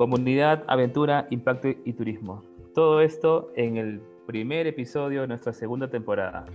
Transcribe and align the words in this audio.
comunidad, 0.00 0.64
aventura, 0.66 1.26
impacto 1.28 1.68
y 1.84 1.92
turismo. 1.92 2.42
Todo 2.74 3.02
esto 3.02 3.52
en 3.54 3.76
el 3.76 4.00
primer 4.26 4.66
episodio 4.66 5.20
de 5.20 5.28
nuestra 5.28 5.52
segunda 5.52 5.90
temporada. 5.90 6.46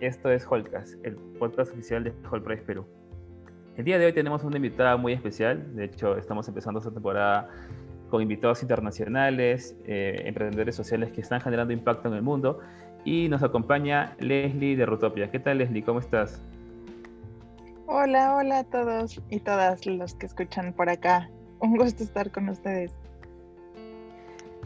Esto 0.00 0.30
es 0.30 0.46
Holcast, 0.46 1.02
el 1.02 1.16
podcast 1.38 1.72
oficial 1.72 2.04
de 2.04 2.12
Holprice 2.30 2.62
Perú. 2.64 2.84
El 3.78 3.86
día 3.86 3.98
de 3.98 4.04
hoy 4.04 4.12
tenemos 4.12 4.44
una 4.44 4.56
invitada 4.56 4.98
muy 4.98 5.14
especial. 5.14 5.74
De 5.74 5.86
hecho, 5.86 6.18
estamos 6.18 6.48
empezando 6.48 6.80
esta 6.80 6.92
temporada 6.92 7.48
con 8.10 8.20
invitados 8.20 8.60
internacionales, 8.60 9.74
eh, 9.86 10.24
emprendedores 10.26 10.74
sociales 10.74 11.10
que 11.12 11.22
están 11.22 11.40
generando 11.40 11.72
impacto 11.72 12.08
en 12.08 12.14
el 12.14 12.20
mundo. 12.20 12.60
Y 13.06 13.30
nos 13.30 13.42
acompaña 13.42 14.14
Leslie 14.18 14.76
de 14.76 14.84
Rutopia. 14.84 15.30
¿Qué 15.30 15.38
tal, 15.38 15.56
Leslie? 15.56 15.82
¿Cómo 15.82 16.00
estás? 16.00 16.42
Hola, 17.86 18.36
hola 18.36 18.58
a 18.58 18.64
todos 18.64 19.18
y 19.30 19.40
todas 19.40 19.86
los 19.86 20.12
que 20.12 20.26
escuchan 20.26 20.74
por 20.74 20.90
acá. 20.90 21.30
Un 21.60 21.76
gusto 21.76 22.02
estar 22.02 22.30
con 22.30 22.48
ustedes. 22.48 22.92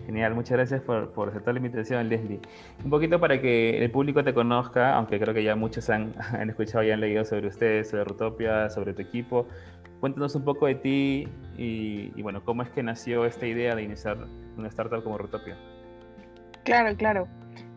Genial, 0.06 0.34
muchas 0.34 0.56
gracias 0.56 0.80
por, 0.80 1.12
por, 1.12 1.28
aceptar 1.28 1.54
la 1.54 1.60
invitación, 1.60 2.08
Leslie. 2.08 2.40
Un 2.84 2.90
poquito 2.90 3.20
para 3.20 3.40
que 3.40 3.82
el 3.82 3.90
público 3.90 4.24
te 4.24 4.34
conozca, 4.34 4.94
aunque 4.94 5.20
creo 5.20 5.34
que 5.34 5.44
ya 5.44 5.54
muchos 5.54 5.88
han, 5.90 6.14
han 6.32 6.50
escuchado 6.50 6.82
y 6.82 6.90
han 6.90 7.00
leído 7.00 7.24
sobre 7.24 7.48
ustedes, 7.48 7.90
sobre 7.90 8.04
Rutopia, 8.04 8.70
sobre 8.70 8.92
tu 8.92 9.02
equipo. 9.02 9.46
Cuéntanos 10.00 10.34
un 10.34 10.44
poco 10.44 10.66
de 10.66 10.76
ti 10.76 11.28
y, 11.56 12.12
y 12.16 12.22
bueno, 12.22 12.42
cómo 12.44 12.62
es 12.62 12.70
que 12.70 12.82
nació 12.82 13.26
esta 13.26 13.46
idea 13.46 13.74
de 13.74 13.82
iniciar 13.82 14.16
una 14.56 14.68
startup 14.68 15.04
como 15.04 15.18
Rutopia. 15.18 15.56
Claro, 16.64 16.96
claro. 16.96 17.28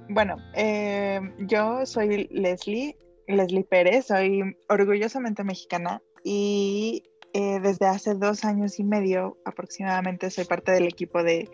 Bueno, 0.10 0.38
eh, 0.54 1.20
yo 1.40 1.86
soy 1.86 2.28
Leslie, 2.30 2.98
Leslie 3.28 3.64
Pérez, 3.64 4.08
soy 4.08 4.56
orgullosamente 4.70 5.44
mexicana 5.44 6.02
y 6.24 7.04
eh, 7.34 7.60
desde 7.62 7.88
hace 7.88 8.14
dos 8.14 8.46
años 8.46 8.80
y 8.80 8.84
medio 8.84 9.38
aproximadamente 9.46 10.30
soy 10.30 10.46
parte 10.46 10.72
del 10.72 10.86
equipo 10.88 11.24
de, 11.24 11.50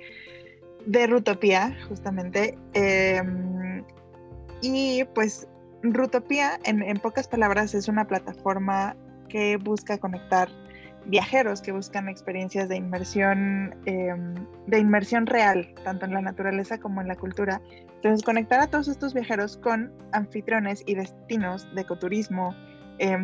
de 0.86 1.08
Rutopía, 1.08 1.78
justamente. 1.88 2.58
Em, 2.74 3.84
y 4.62 5.04
pues 5.16 5.48
Rutopía, 5.82 6.60
en, 6.66 6.82
en, 6.82 6.98
pocas 6.98 7.28
palabras, 7.28 7.74
es 7.74 7.88
una 7.88 8.06
plataforma 8.06 8.96
que 9.30 9.58
busca 9.58 9.98
conectar 9.98 10.50
viajeros 11.06 11.62
que 11.62 11.72
buscan 11.72 12.08
experiencias 12.08 12.70
de 12.70 12.78
inmersión, 12.78 13.76
eh, 13.86 14.14
de 14.68 14.80
inmersión 14.80 15.26
real, 15.26 15.74
tanto 15.84 16.06
en 16.06 16.14
la 16.14 16.22
naturaleza 16.22 16.80
como 16.80 17.02
en 17.02 17.08
la 17.08 17.16
cultura. 17.16 17.62
Entonces, 17.96 18.24
conectar 18.24 18.60
a 18.60 18.68
todos 18.68 18.88
estos 18.88 19.14
viajeros 19.14 19.58
con 19.58 19.92
anfitriones 20.12 20.84
y 20.86 20.96
destinos 20.96 21.68
de 21.74 21.82
ecoturismo, 21.82 22.56
eh, 23.00 23.18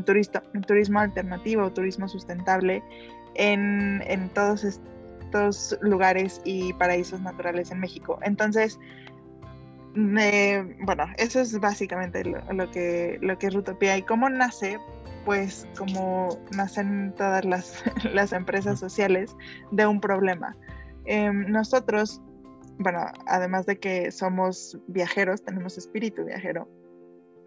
turismo 0.65 0.99
alternativo, 0.99 1.71
turismo 1.71 2.07
sustentable 2.07 2.83
en, 3.35 4.01
en, 4.07 4.29
todos 4.29 4.63
estos 4.63 5.77
lugares 5.81 6.41
y 6.43 6.73
paraísos 6.73 7.21
naturales 7.21 7.71
en 7.71 7.79
México. 7.79 8.17
Entonces, 8.23 8.79
bueno, 9.95 11.05
eso 11.17 11.39
es 11.39 11.59
básicamente 11.59 12.25
lo, 12.25 12.41
lo, 12.53 12.69
que, 12.71 13.17
lo 13.21 13.37
que 13.37 13.47
es 13.47 13.53
Rutopía 13.53 13.97
y 13.97 14.01
cómo 14.01 14.29
nace, 14.29 14.79
pues 15.23 15.67
como 15.77 16.29
nacen 16.55 17.13
todas 17.17 17.45
las, 17.45 17.83
las 18.13 18.33
empresas 18.33 18.79
sociales, 18.79 19.35
de 19.71 19.87
un 19.87 20.01
problema. 20.01 20.55
Eh, 21.05 21.31
nosotros, 21.31 22.21
bueno, 22.77 23.05
además 23.27 23.65
de 23.65 23.79
que 23.79 24.11
somos 24.11 24.77
viajeros, 24.87 25.43
tenemos 25.43 25.77
espíritu 25.77 26.25
viajero, 26.25 26.67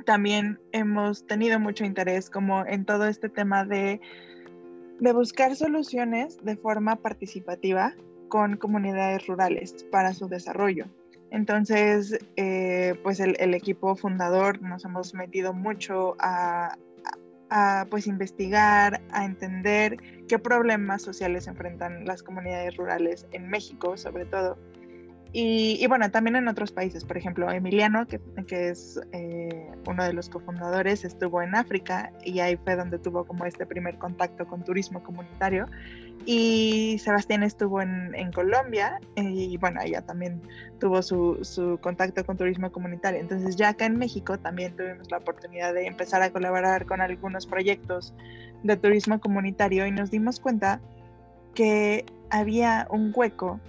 también 0.08 0.58
hemos 0.72 1.26
tenido 1.26 1.60
mucho 1.60 1.84
interés 1.84 2.30
como 2.30 2.64
en 2.64 2.86
todo 2.86 3.04
este 3.04 3.28
tema 3.28 3.66
de, 3.66 4.00
de 5.00 5.12
buscar 5.12 5.54
soluciones 5.54 6.42
de 6.42 6.56
forma 6.56 6.96
participativa 6.96 7.92
con 8.28 8.56
comunidades 8.56 9.26
rurales 9.26 9.84
para 9.92 10.14
su 10.14 10.26
desarrollo. 10.26 10.86
Entonces, 11.30 12.18
eh, 12.36 12.98
pues 13.02 13.20
el, 13.20 13.52
equipo 13.52 13.96
fundador 13.96 14.62
nos 14.62 14.82
hemos 14.86 15.12
metido 15.12 15.52
mucho 15.52 16.16
a, 16.20 16.78
a 17.50 17.84
pues 17.90 18.06
investigar, 18.06 19.02
a 19.10 19.26
entender 19.26 19.98
qué 20.26 20.38
problemas 20.38 21.02
sociales 21.02 21.48
enfrentan 21.48 22.06
las 22.06 22.22
comunidades 22.22 22.78
rurales 22.78 23.26
en 23.32 23.50
México, 23.50 23.98
sobre 23.98 24.24
todo. 24.24 24.56
Y, 25.32 25.76
y 25.78 25.86
bueno, 25.86 26.10
también 26.10 26.36
en 26.36 26.48
otros 26.48 26.72
países, 26.72 27.04
por 27.04 27.18
ejemplo, 27.18 27.50
Emiliano, 27.50 28.06
que, 28.06 28.18
que 28.46 28.70
es 28.70 28.98
eh, 29.12 29.70
uno 29.86 30.02
de 30.04 30.14
los 30.14 30.30
cofundadores, 30.30 31.04
estuvo 31.04 31.42
en 31.42 31.54
África 31.54 32.12
y 32.24 32.40
ahí 32.40 32.56
fue 32.56 32.76
donde 32.76 32.98
tuvo 32.98 33.26
como 33.26 33.44
este 33.44 33.66
primer 33.66 33.98
contacto 33.98 34.46
con 34.46 34.64
turismo 34.64 35.02
comunitario. 35.02 35.66
Y 36.24 36.98
Sebastián 36.98 37.42
estuvo 37.42 37.80
en, 37.80 38.14
en 38.14 38.32
Colombia 38.32 39.00
y 39.16 39.56
bueno, 39.58 39.80
ella 39.82 40.02
también 40.02 40.42
tuvo 40.78 41.02
su, 41.02 41.38
su, 41.42 41.78
contacto 41.80 42.24
con 42.24 42.36
turismo 42.36 42.72
comunitario. 42.72 43.20
Entonces 43.20 43.56
ya 43.56 43.70
acá 43.70 43.84
en 43.86 43.96
México 43.96 44.38
también 44.38 44.74
tuvimos 44.76 45.10
la 45.10 45.18
oportunidad 45.18 45.74
de 45.74 45.86
empezar 45.86 46.22
a 46.22 46.30
colaborar 46.30 46.86
con 46.86 47.00
algunos 47.00 47.46
proyectos 47.46 48.14
de 48.62 48.76
turismo 48.76 49.20
comunitario 49.20 49.86
y 49.86 49.90
nos 49.90 50.10
dimos 50.10 50.40
cuenta 50.40 50.80
que 51.54 52.04
había 52.30 52.86
un 52.90 53.12
hueco 53.14 53.60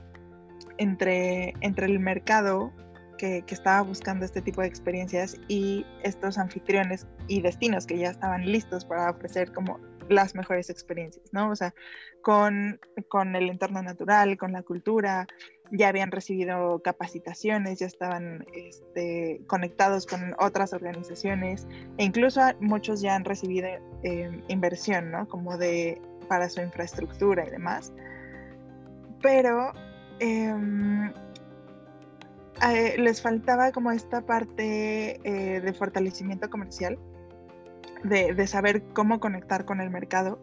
entre, 0.79 1.53
entre 1.61 1.85
el 1.85 1.99
mercado 1.99 2.73
que, 3.17 3.43
que, 3.45 3.53
estaba 3.53 3.81
buscando 3.81 4.25
este 4.25 4.41
tipo 4.41 4.61
de 4.61 4.67
experiencias 4.67 5.35
y 5.47 5.85
estos 6.03 6.37
anfitriones 6.37 7.05
y 7.27 7.41
destinos 7.41 7.85
que 7.85 7.97
ya 7.97 8.09
estaban 8.09 8.49
listos 8.49 8.85
para 8.85 9.11
ofrecer 9.11 9.51
como 9.51 9.79
las 10.09 10.35
mejores 10.35 10.69
experiencias, 10.69 11.31
¿no? 11.31 11.49
O 11.49 11.55
sea, 11.55 11.73
con, 12.21 12.79
con 13.07 13.35
el 13.35 13.49
entorno 13.49 13.81
natural, 13.81 14.37
con 14.37 14.51
la 14.51 14.63
cultura, 14.63 15.27
ya 15.71 15.89
habían 15.89 16.11
recibido 16.11 16.81
capacitaciones, 16.81 17.79
ya 17.79 17.85
estaban 17.85 18.45
este, 18.53 19.41
conectados 19.47 20.07
con 20.07 20.35
otras 20.39 20.73
organizaciones 20.73 21.67
e 21.97 22.05
incluso 22.05 22.41
muchos 22.59 23.01
ya 23.01 23.15
han 23.15 23.23
recibido 23.23 23.67
eh, 24.03 24.41
inversión, 24.47 25.11
¿no? 25.11 25.27
Como 25.27 25.57
de 25.57 26.01
para 26.27 26.49
su 26.49 26.61
infraestructura 26.61 27.45
y 27.45 27.51
demás. 27.51 27.93
Pero 29.21 29.73
eh, 30.19 30.53
eh, 32.61 32.95
les 32.97 33.21
faltaba 33.21 33.71
como 33.71 33.91
esta 33.91 34.21
parte 34.21 35.19
eh, 35.23 35.61
de 35.61 35.73
fortalecimiento 35.73 36.49
comercial, 36.49 36.99
de, 38.03 38.33
de, 38.33 38.47
saber 38.47 38.83
cómo 38.93 39.19
conectar 39.19 39.65
con 39.65 39.79
el 39.79 39.89
mercado. 39.89 40.39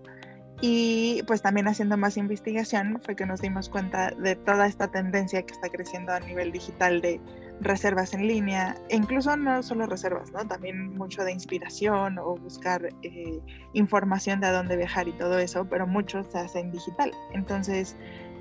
Y 0.62 1.22
pues 1.26 1.42
también 1.42 1.69
haciendo 1.69 1.98
más 1.98 2.16
investigación 2.16 2.98
fue 3.04 3.15
que 3.15 3.26
nos 3.26 3.42
dimos 3.42 3.69
cuenta 3.69 4.10
de 4.12 4.36
toda 4.36 4.66
esta 4.66 4.88
tendencia 4.88 5.42
que 5.42 5.53
está 5.53 5.69
creciendo 5.69 6.12
a 6.12 6.20
nivel 6.20 6.50
digital 6.50 7.03
de 7.03 7.20
reservas 7.60 8.12
en 8.15 8.26
línea, 8.26 8.76
e 8.88 8.97
incluso 8.97 9.36
no 9.36 9.62
solo 9.62 9.86
reservas, 9.86 10.31
¿no? 10.32 10.47
También 10.47 10.94
mucho 10.97 11.25
de 11.25 11.32
inspiración 11.32 12.19
o 12.19 12.36
buscar 12.36 12.88
eh, 13.03 13.41
información 13.72 14.41
de 14.41 14.48
a 14.48 14.53
dónde 14.53 14.76
viajar 14.76 15.09
y 15.09 15.12
todo 15.12 15.38
eso, 15.38 15.66
pero 15.69 15.86
mucho 15.86 16.22
se 16.25 16.38
hace 16.38 16.60
en 16.60 16.70
digital. 16.70 17.12
Entonces, 17.32 17.97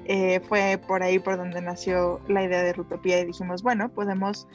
eh, 0.06 0.40
fue 0.42 0.80
por 0.88 1.04
ahí 1.04 1.20
por 1.20 1.38
donde 1.38 1.62
nació 1.62 2.22
la 2.28 2.44
idea 2.44 2.64
de 2.64 2.74
Rutopía 2.74 3.20
y 3.20 3.26
dijimos, 3.26 3.64
bueno, 3.64 3.90
podemos 3.90 4.48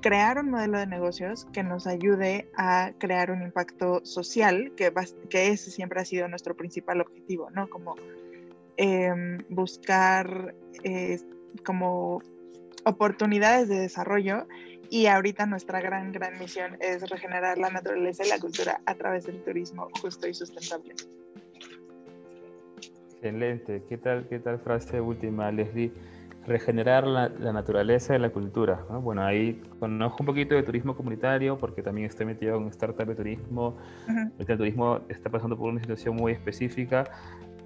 crear 0.00 0.38
un 0.38 0.50
modelo 0.50 0.78
de 0.78 0.86
negocios 0.86 1.46
que 1.52 1.62
nos 1.62 1.86
ayude 1.86 2.50
a 2.56 2.92
crear 2.98 3.30
un 3.30 3.42
impacto 3.42 4.04
social, 4.04 4.72
que, 4.76 4.92
que 5.28 5.48
ese 5.48 5.70
siempre 5.70 6.00
ha 6.00 6.04
sido 6.04 6.26
nuestro 6.28 6.56
principal 6.56 7.00
objetivo, 7.00 7.50
¿no? 7.50 7.68
Como 7.68 7.96
eh, 8.76 9.38
buscar 9.48 10.54
eh, 10.84 11.20
como 11.64 12.22
oportunidades 12.84 13.68
de 13.68 13.78
desarrollo 13.78 14.46
y 14.88 15.06
ahorita 15.06 15.46
nuestra 15.46 15.80
gran, 15.80 16.12
gran 16.12 16.38
misión 16.38 16.76
es 16.80 17.08
regenerar 17.08 17.58
la 17.58 17.70
naturaleza 17.70 18.24
y 18.24 18.28
la 18.28 18.38
cultura 18.38 18.80
a 18.86 18.94
través 18.94 19.26
del 19.26 19.42
turismo 19.44 19.88
justo 20.00 20.26
y 20.26 20.34
sustentable. 20.34 20.94
Excelente. 23.22 23.82
¿Qué 23.86 23.98
tal, 23.98 24.26
qué 24.28 24.38
tal 24.38 24.58
frase 24.60 24.98
última, 24.98 25.52
Leslie? 25.52 25.92
Regenerar 26.46 27.06
la, 27.06 27.28
la 27.28 27.52
naturaleza 27.52 28.16
y 28.16 28.18
la 28.18 28.30
cultura. 28.30 28.86
¿no? 28.88 29.02
Bueno, 29.02 29.22
ahí 29.22 29.60
conozco 29.78 30.16
un 30.20 30.26
poquito 30.26 30.54
de 30.54 30.62
turismo 30.62 30.96
comunitario 30.96 31.58
porque 31.58 31.82
también 31.82 32.06
estoy 32.06 32.24
metido 32.24 32.56
en 32.56 32.68
startup 32.68 33.06
de 33.06 33.14
turismo. 33.14 33.76
Uh 34.08 34.10
-huh. 34.10 34.32
El 34.38 34.56
turismo 34.56 35.00
está 35.10 35.28
pasando 35.28 35.54
por 35.54 35.68
una 35.68 35.80
situación 35.80 36.16
muy 36.16 36.32
específica, 36.32 37.04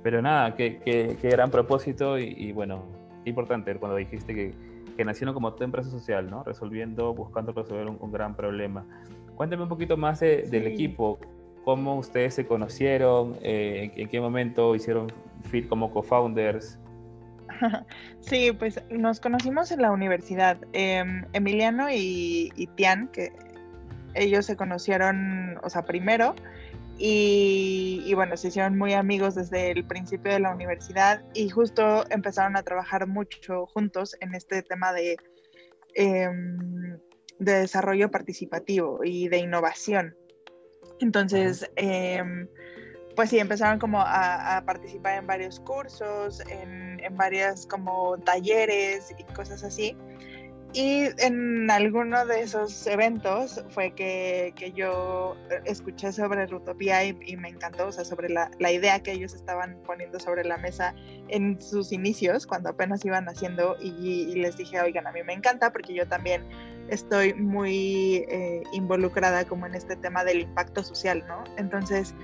pero 0.03 0.21
nada, 0.21 0.57
qué, 0.57 0.81
qué, 0.85 1.17
qué 1.23 1.29
gran 1.29 1.53
propósito 1.53 2.19
y, 2.19 2.35
y, 2.37 2.51
bueno, 2.51 2.83
importante 3.25 3.73
cuando 3.77 3.97
dijiste 3.97 4.35
que, 4.35 4.55
que 4.97 5.05
nacieron 5.05 5.35
como 5.35 5.55
tu 5.55 5.63
empresa 5.63 5.89
social, 5.89 6.29
¿no? 6.29 6.43
Resolviendo, 6.43 7.15
buscando 7.15 7.53
resolver 7.53 7.87
un, 7.87 7.97
un 8.01 8.11
gran 8.11 8.35
problema. 8.35 8.85
Cuéntame 9.37 9.63
un 9.63 9.69
poquito 9.69 9.97
más 9.97 10.19
de, 10.19 10.45
sí. 10.45 10.51
del 10.51 10.67
equipo 10.67 11.21
cómo 11.65 11.97
ustedes 11.97 12.35
se 12.35 12.47
conocieron, 12.47 13.37
eh, 13.43 13.91
en, 13.97 14.09
qué 14.09 14.21
momento 14.21 14.75
hicieron 14.75 15.13
fit 15.51 15.69
como 15.69 15.93
co-founders. 15.93 16.79
Sí, 18.21 18.53
pues 18.53 18.83
nos 18.91 19.21
conocimos 19.21 19.71
en 19.71 19.83
la 19.83 19.93
universidad. 19.93 20.57
Eh, 20.73 21.05
Emiliano 21.35 21.91
y, 21.91 22.51
y, 22.57 22.67
Tian, 22.69 23.09
que 23.09 23.33
ellos 24.15 24.47
se 24.47 24.57
conocieron, 24.57 25.59
o 25.63 25.69
sea, 25.71 25.85
primero, 25.85 26.35
Y, 26.97 28.13
bueno, 28.15 28.37
se 28.37 28.49
hicieron 28.49 28.79
muy 28.79 28.93
amigos 28.93 29.35
desde 29.35 29.73
el 29.73 29.85
principio 29.85 30.33
de 30.33 30.39
la 30.39 30.55
universidad 30.55 31.23
y 31.35 31.49
justo 31.51 32.05
empezaron 32.11 32.57
a 32.57 32.63
trabajar 32.63 33.09
mucho 33.09 33.67
juntos 33.67 34.17
en 34.21 34.35
este 34.35 34.63
tema 34.63 34.93
de, 34.93 35.17
em, 35.97 36.99
de 37.41 37.53
desarrollo 37.61 38.11
participativo 38.11 39.01
y 39.03 39.29
de 39.29 39.39
innovación. 39.39 40.15
Entonces, 41.05 41.71
em, 41.77 42.49
pues 43.15 43.29
sí, 43.29 43.39
empezaron 43.39 43.79
como 43.79 44.01
a, 44.01 44.63
participar 44.65 45.19
en 45.19 45.27
varios 45.27 45.61
cursos, 45.61 46.41
en, 46.49 46.99
en 46.99 47.17
varias 47.17 47.67
como 47.67 48.17
talleres 48.25 49.15
y 49.19 49.25
cosas 49.35 49.63
así. 49.63 49.95
Y 50.73 51.05
en 51.19 51.71
alguno 51.71 52.25
de 52.27 52.41
esos 52.41 52.85
eventos 52.89 53.63
fue 53.69 53.93
que, 53.93 54.53
que 54.57 54.73
yo 54.73 55.37
escuché 55.67 56.11
sobre 56.11 56.47
Rutopía 56.47 57.05
y, 57.05 57.17
y, 57.27 57.37
me 57.37 57.51
encantó, 57.51 57.87
o 57.87 57.93
sea, 57.93 58.05
sobre 58.05 58.29
la, 58.29 58.51
la, 58.59 58.73
idea 58.73 59.01
que 59.01 59.13
ellos 59.13 59.35
estaban 59.35 59.79
poniendo 59.87 60.19
sobre 60.19 60.43
la 60.43 60.57
mesa 60.57 60.93
en 61.29 61.61
sus 61.61 61.93
inicios, 61.93 62.45
cuando 62.45 62.71
apenas 62.71 63.05
iban 63.05 63.29
haciendo, 63.29 63.77
y, 63.81 63.91
y 64.33 64.35
les 64.35 64.57
dije, 64.57 64.81
oigan, 64.81 65.07
a 65.07 65.13
mí 65.13 65.23
me 65.23 65.35
encanta 65.35 65.71
porque 65.71 65.95
yo 65.95 66.09
también 66.09 66.43
estoy 66.89 67.35
muy 67.35 68.25
eh, 68.29 68.63
involucrada 68.73 69.45
como 69.45 69.67
en 69.67 69.75
este 69.75 69.97
tema 69.97 70.25
del 70.25 70.41
impacto 70.41 70.83
social, 70.83 71.25
¿no? 71.27 71.45
Entonces, 71.57 72.15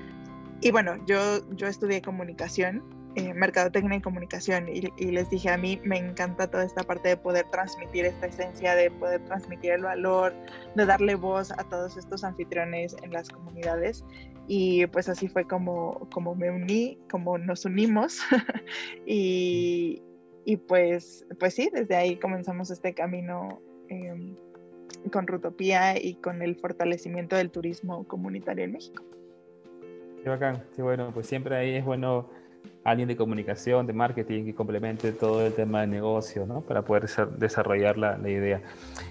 y 0.61 0.71
bueno, 0.71 0.97
yo, 1.07 1.49
yo 1.57 1.67
estudié 1.67 2.03
comunicación 2.03 2.83
eh, 3.17 3.35
mercadotecnia 3.35 3.99
y 3.99 4.01
comunicación 4.01 4.69
y, 4.69 4.83
les 5.11 5.29
dije 5.31 5.51
a 5.51 5.57
mí 5.57 5.81
me 5.83 5.99
encanta 5.99 6.49
toda 6.49 6.63
esta 6.65 6.85
parte 6.85 7.09
de 7.09 7.17
poder 7.17 7.45
transmitir 7.51 8.05
esta 8.05 8.27
esencia, 8.27 8.77
de 8.77 8.89
poder 8.89 9.25
transmitir 9.25 9.73
el 9.73 9.83
valor, 9.83 10.33
de 10.77 10.87
darle 10.87 11.17
voz 11.17 11.51
a 11.51 11.69
todos 11.69 11.97
estos 11.97 12.23
anfitriones 12.23 12.95
en 13.03 13.13
las 13.13 13.29
comunidades 13.29 14.05
y 14.47 14.87
pues 14.87 15.09
así 15.09 15.27
fue 15.27 15.45
como, 15.45 16.09
como 16.13 16.37
me 16.37 16.53
uní, 16.53 16.99
como 17.11 17.37
nos 17.37 17.65
unimos 17.65 18.21
y, 19.07 20.01
y, 20.45 20.57
pues, 20.57 21.27
pues 21.41 21.55
sí, 21.55 21.69
desde 21.73 21.97
ahí 21.97 22.17
comenzamos 22.17 22.71
este 22.71 22.95
camino 22.95 23.61
em, 23.89 24.37
con 25.13 25.27
Rutopía 25.27 26.03
y 26.03 26.15
con 26.15 26.43
el 26.43 26.57
fortalecimiento 26.57 27.37
del 27.37 27.51
turismo 27.51 28.05
comunitario 28.07 28.65
en 28.65 28.73
México. 28.73 29.03
Qué 30.23 30.29
bacán, 30.29 30.65
qué 30.77 30.83
bueno, 30.83 31.11
pues 31.15 31.27
siempre 31.27 31.57
ahí 31.57 31.75
es 31.77 31.85
bueno 31.85 32.29
alguien 32.85 33.09
de 33.09 33.17
comunicación, 33.17 33.87
de 33.87 33.93
marketing 33.93 34.45
que 34.45 34.55
complemente 34.55 35.13
todo 35.13 35.47
el 35.47 35.53
tema 35.53 35.83
de 35.83 35.87
negocio, 35.87 36.47
¿no? 36.47 36.61
Para 36.63 36.83
poder 36.83 37.07
desarrollar 37.39 37.99
la, 37.99 38.17
la, 38.19 38.31
idea. 38.31 38.63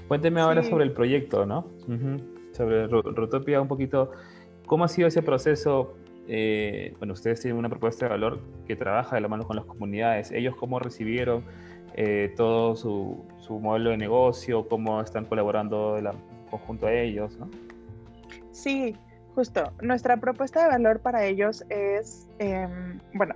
Cuénteme 0.08 0.42
ahora 0.42 0.64
sobre 0.64 0.86
el 0.86 0.92
proyecto, 0.92 1.46
¿no? 1.46 1.68
Sobre 2.52 2.88
Rotopia 2.88 3.62
un 3.62 3.68
poquito, 3.68 4.12
¿cómo 4.66 4.86
ha 4.86 4.88
sido 4.88 5.08
ese 5.08 5.22
proceso? 5.22 5.96
Eh, 6.28 6.94
bueno, 7.00 7.14
ustedes 7.14 7.42
tienen 7.42 7.58
una 7.58 7.70
propuesta 7.70 8.06
de 8.06 8.10
valor 8.10 8.40
que 8.68 8.76
trabaja 8.76 9.16
de 9.16 9.22
la 9.22 9.28
mano 9.28 9.46
con 9.46 9.56
las 9.56 9.66
comunidades. 9.66 10.32
¿Ellos 10.32 10.56
cómo 10.56 10.80
recibieron 10.80 11.44
eh, 12.02 12.34
todo 12.38 12.78
su, 12.78 13.26
su, 13.40 13.60
modelo 13.60 13.90
de 13.90 13.98
negocio? 13.98 14.66
¿Cómo 14.70 15.02
están 15.02 15.26
colaborando 15.26 15.98
en 15.98 16.08
conjunto 16.50 16.88
a 16.88 16.94
ellos, 16.94 17.38
¿no? 17.38 17.50
Sí, 18.54 18.96
justo. 19.36 19.74
Nuestra 19.82 20.16
propuesta 20.16 20.64
de 20.64 20.70
valor 20.70 21.02
para 21.02 21.26
ellos 21.26 21.66
es, 21.68 22.30
em, 22.40 23.00
bueno, 23.14 23.36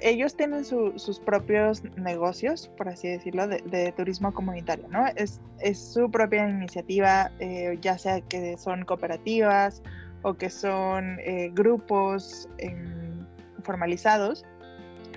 ellos 0.00 0.34
tienen 0.34 0.64
sus 0.64 1.20
propios 1.20 1.84
negocios, 1.96 2.68
por 2.76 2.88
así 2.88 3.06
decirlo, 3.06 3.46
de, 3.46 3.94
turismo 3.96 4.34
comunitario, 4.34 4.88
¿no? 4.88 5.06
Es, 5.14 5.40
es 5.60 5.78
su 5.78 6.10
propia 6.10 6.48
iniciativa, 6.48 7.30
eh, 7.38 7.78
ya 7.80 7.96
sea 7.96 8.22
que 8.22 8.58
son 8.58 8.84
cooperativas 8.84 9.82
o 10.22 10.34
que 10.34 10.50
son 10.50 11.20
eh, 11.20 11.52
grupos 11.54 12.48
em, 12.58 13.24
formalizados, 13.62 14.44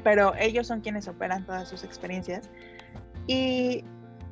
pero 0.04 0.36
ellos 0.36 0.68
son 0.68 0.82
quienes 0.82 1.08
operan 1.08 1.44
todas 1.44 1.68
sus 1.68 1.84
experiencias. 1.84 2.52
Y 3.28 3.84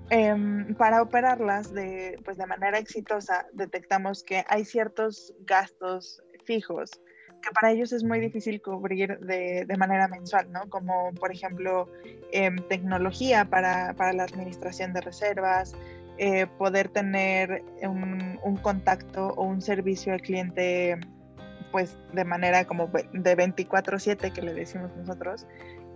em, 0.09 0.75
para 0.75 1.01
operarlas 1.01 1.73
de, 1.73 2.19
pues 2.25 2.37
de 2.37 2.45
manera 2.45 2.77
exitosa, 2.77 3.47
detectamos 3.53 4.23
que 4.23 4.43
hay 4.47 4.65
ciertos 4.65 5.33
gastos 5.45 6.21
fijos 6.45 6.91
que 7.41 7.51
para 7.51 7.71
ellos 7.71 7.91
es 7.91 8.03
muy 8.03 8.19
difícil 8.19 8.61
cubrir 8.61 9.19
de, 9.19 9.65
de 9.65 9.77
manera 9.77 10.07
mensual, 10.07 10.51
¿no? 10.51 10.69
Como 10.69 11.11
por 11.15 11.31
ejemplo 11.31 11.89
eh, 12.31 12.51
tecnología 12.69 13.45
para, 13.45 13.93
para, 13.95 14.13
la 14.13 14.23
administración 14.23 14.93
de 14.93 15.01
reservas, 15.01 15.73
eh, 16.17 16.45
poder 16.57 16.89
tener 16.89 17.63
un, 17.81 18.39
un, 18.43 18.57
contacto 18.57 19.29
o 19.29 19.43
un 19.43 19.61
servicio 19.61 20.13
al 20.13 20.21
cliente 20.21 20.99
pues 21.71 21.97
de 22.13 22.25
manera 22.25 22.65
como 22.65 22.87
de 22.87 23.37
24/7 23.37 24.31
que 24.31 24.41
le 24.41 24.53
decimos 24.53 24.91
nosotros 24.97 25.47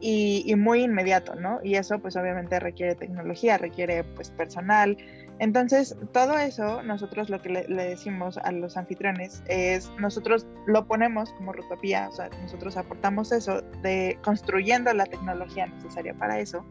y, 0.01 0.43
y, 0.45 0.55
muy 0.55 0.83
inmediato, 0.83 1.35
¿no? 1.35 1.59
Y 1.63 1.75
eso 1.75 1.99
pues 1.99 2.15
obviamente 2.15 2.59
requiere 2.59 2.95
tecnología, 2.95 3.57
requiere 3.57 4.03
pues 4.03 4.29
personal, 4.31 4.97
entonces, 5.39 5.95
todo 6.13 6.37
eso, 6.37 6.81
nosotros 6.83 7.29
lo 7.29 7.41
que 7.41 7.49
le, 7.49 7.65
decimos 7.67 8.37
a 8.37 8.51
los 8.51 8.77
anfitriones 8.77 9.43
es, 9.47 9.91
nosotros 9.99 10.47
lo 10.65 10.87
ponemos 10.87 11.33
como 11.33 11.51
Rutopía, 11.51 12.07
o 12.09 12.11
sea, 12.13 12.29
nosotros 12.41 12.77
aportamos 12.77 13.31
eso 13.33 13.61
de 13.81 14.17
construyendo 14.23 14.93
la 14.93 15.05
tecnología 15.05 15.67
necesaria 15.67 16.13
para 16.13 16.39
eso. 16.39 16.65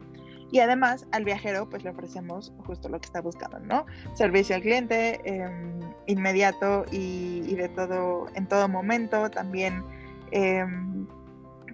Y 0.51 0.61
además 0.61 1.07
al 1.13 1.25
viajero 1.25 1.69
pues 1.69 1.85
le 1.85 1.91
ofrecemos 1.91 2.53
justo 2.65 2.89
lo 2.89 3.01
que 3.01 3.07
está 3.07 3.21
buscando, 3.21 3.59
¿no? 3.61 3.87
Servicio 4.15 4.55
al 4.55 4.63
cliente 4.63 5.21
em, 5.25 5.81
inmediato 6.07 6.85
y, 6.93 7.55
de 7.57 7.69
todo, 7.71 8.27
en 8.35 8.47
todo 8.47 8.69
momento. 8.69 9.31
También 9.31 9.83
em, 10.31 11.07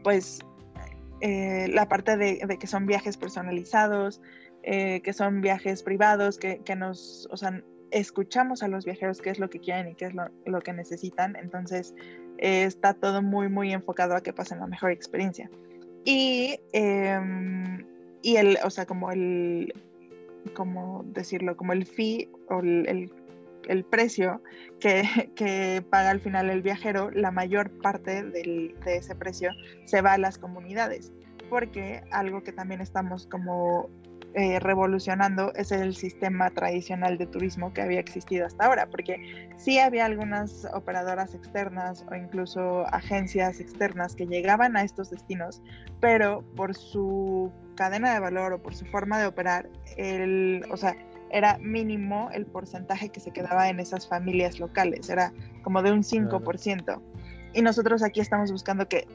pues 0.03 0.41
eh, 1.21 1.69
la 1.69 1.89
parte 1.89 2.17
de, 2.17 2.59
que 2.59 2.67
son 2.67 2.87
viajes 2.87 3.17
personalizados, 3.17 4.21
eh, 4.63 5.01
que 5.03 5.13
son 5.13 5.41
viajes 5.41 5.83
privados, 5.83 6.39
que, 6.39 6.61
que, 6.65 6.77
nos, 6.77 7.29
o 7.31 7.37
sea, 7.37 7.63
escuchamos 7.91 8.63
a 8.63 8.69
los 8.69 8.85
viajeros 8.85 9.21
qué 9.21 9.31
es 9.31 9.39
lo 9.39 9.51
que 9.51 9.61
quieren 9.61 9.89
y 9.89 9.95
qué 9.95 10.07
es 10.07 10.15
lo, 10.15 10.31
lo 10.47 10.61
que 10.61 10.73
necesitan, 10.73 11.37
entonces 11.37 11.95
eh, 12.39 12.65
está 12.65 12.95
todo 12.95 13.23
muy, 13.23 13.49
muy 13.49 13.73
enfocado 13.73 14.15
a 14.15 14.23
que 14.23 14.33
pasen 14.33 14.61
la 14.61 14.67
mejor 14.67 14.91
experiencia. 14.91 15.51
Y, 16.05 16.59
em, 16.73 17.87
y 18.23 18.37
el, 18.37 18.59
o 18.65 18.71
sea, 18.71 18.87
como 18.87 19.11
el, 19.11 19.75
como 20.55 21.05
decirlo, 21.05 21.57
como 21.57 21.73
el 21.73 21.85
fee 21.85 22.31
o 22.49 22.61
el, 22.61 22.89
el, 22.89 23.13
el 23.71 23.85
precio 23.85 24.43
que, 24.81 25.85
paga 25.91 26.11
al 26.11 26.21
final 26.21 26.51
el 26.51 26.63
viajero, 26.63 27.11
la 27.11 27.31
mayor 27.31 27.71
parte 27.81 28.23
de 28.23 28.75
ese 28.87 29.15
precio 29.15 29.51
se 29.85 30.01
va 30.03 30.15
a 30.15 30.19
las 30.19 30.39
comunidades 30.39 31.13
porque 31.51 32.03
algo 32.13 32.43
que 32.43 32.53
también 32.53 32.81
estamos 32.81 33.27
como 33.27 33.91
eh, 34.35 34.61
revolucionando 34.61 35.53
es 35.57 35.73
el 35.73 35.97
sistema 35.97 36.51
tradicional 36.51 37.19
de 37.19 37.27
turismo 37.27 37.73
que 37.75 37.83
había 37.83 37.99
existido 37.99 38.47
hasta 38.47 38.65
ahora, 38.65 38.87
porque 38.89 39.51
sí 39.57 39.81
había 39.81 40.07
algunas 40.07 40.69
operadoras 40.73 41.35
externas 41.35 42.07
o 42.09 42.15
incluso 42.15 42.87
agencias 42.95 43.59
externas 43.59 44.15
que 44.15 44.27
llegaban 44.27 44.77
a 44.77 44.85
estos 44.85 45.11
destinos, 45.11 45.61
pero 46.01 46.45
por 46.55 46.77
su 46.77 47.51
cadena 47.75 48.15
de 48.15 48.21
valor 48.21 48.53
o 48.53 48.63
por 48.63 48.73
su 48.73 48.87
forma 48.87 49.19
de 49.19 49.27
operar, 49.27 49.69
el, 49.97 50.65
o 50.71 50.77
sea, 50.77 50.95
era 51.31 51.59
mínimo 51.59 52.31
el 52.33 52.47
porcentaje 52.47 53.09
que 53.09 53.21
se 53.21 53.33
quedaba 53.33 53.69
en 53.69 53.81
esas 53.81 54.09
familias 54.09 54.59
locales, 54.59 55.09
era 55.09 55.33
como 55.63 55.83
de 55.83 55.93
un 55.93 56.03
5%. 56.03 57.01
Y 57.53 57.63
nosotros 57.63 58.03
aquí 58.03 58.21
estamos 58.21 58.53
buscando 58.53 58.89
que, 58.89 59.07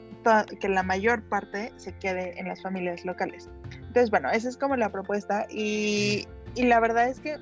que 0.60 0.68
la 0.68 0.82
mayor 0.82 1.22
parte 1.28 1.72
se 1.76 1.92
quede 1.92 2.38
en 2.38 2.48
las 2.48 2.62
familias 2.62 3.04
locales. 3.04 3.48
Entonces, 3.72 4.10
bueno, 4.10 4.30
esa 4.30 4.48
es 4.48 4.56
como 4.56 4.76
la 4.76 4.90
propuesta 4.90 5.46
y, 5.48 6.26
y 6.54 6.64
la 6.64 6.80
verdad 6.80 7.08
es 7.08 7.20
que 7.20 7.38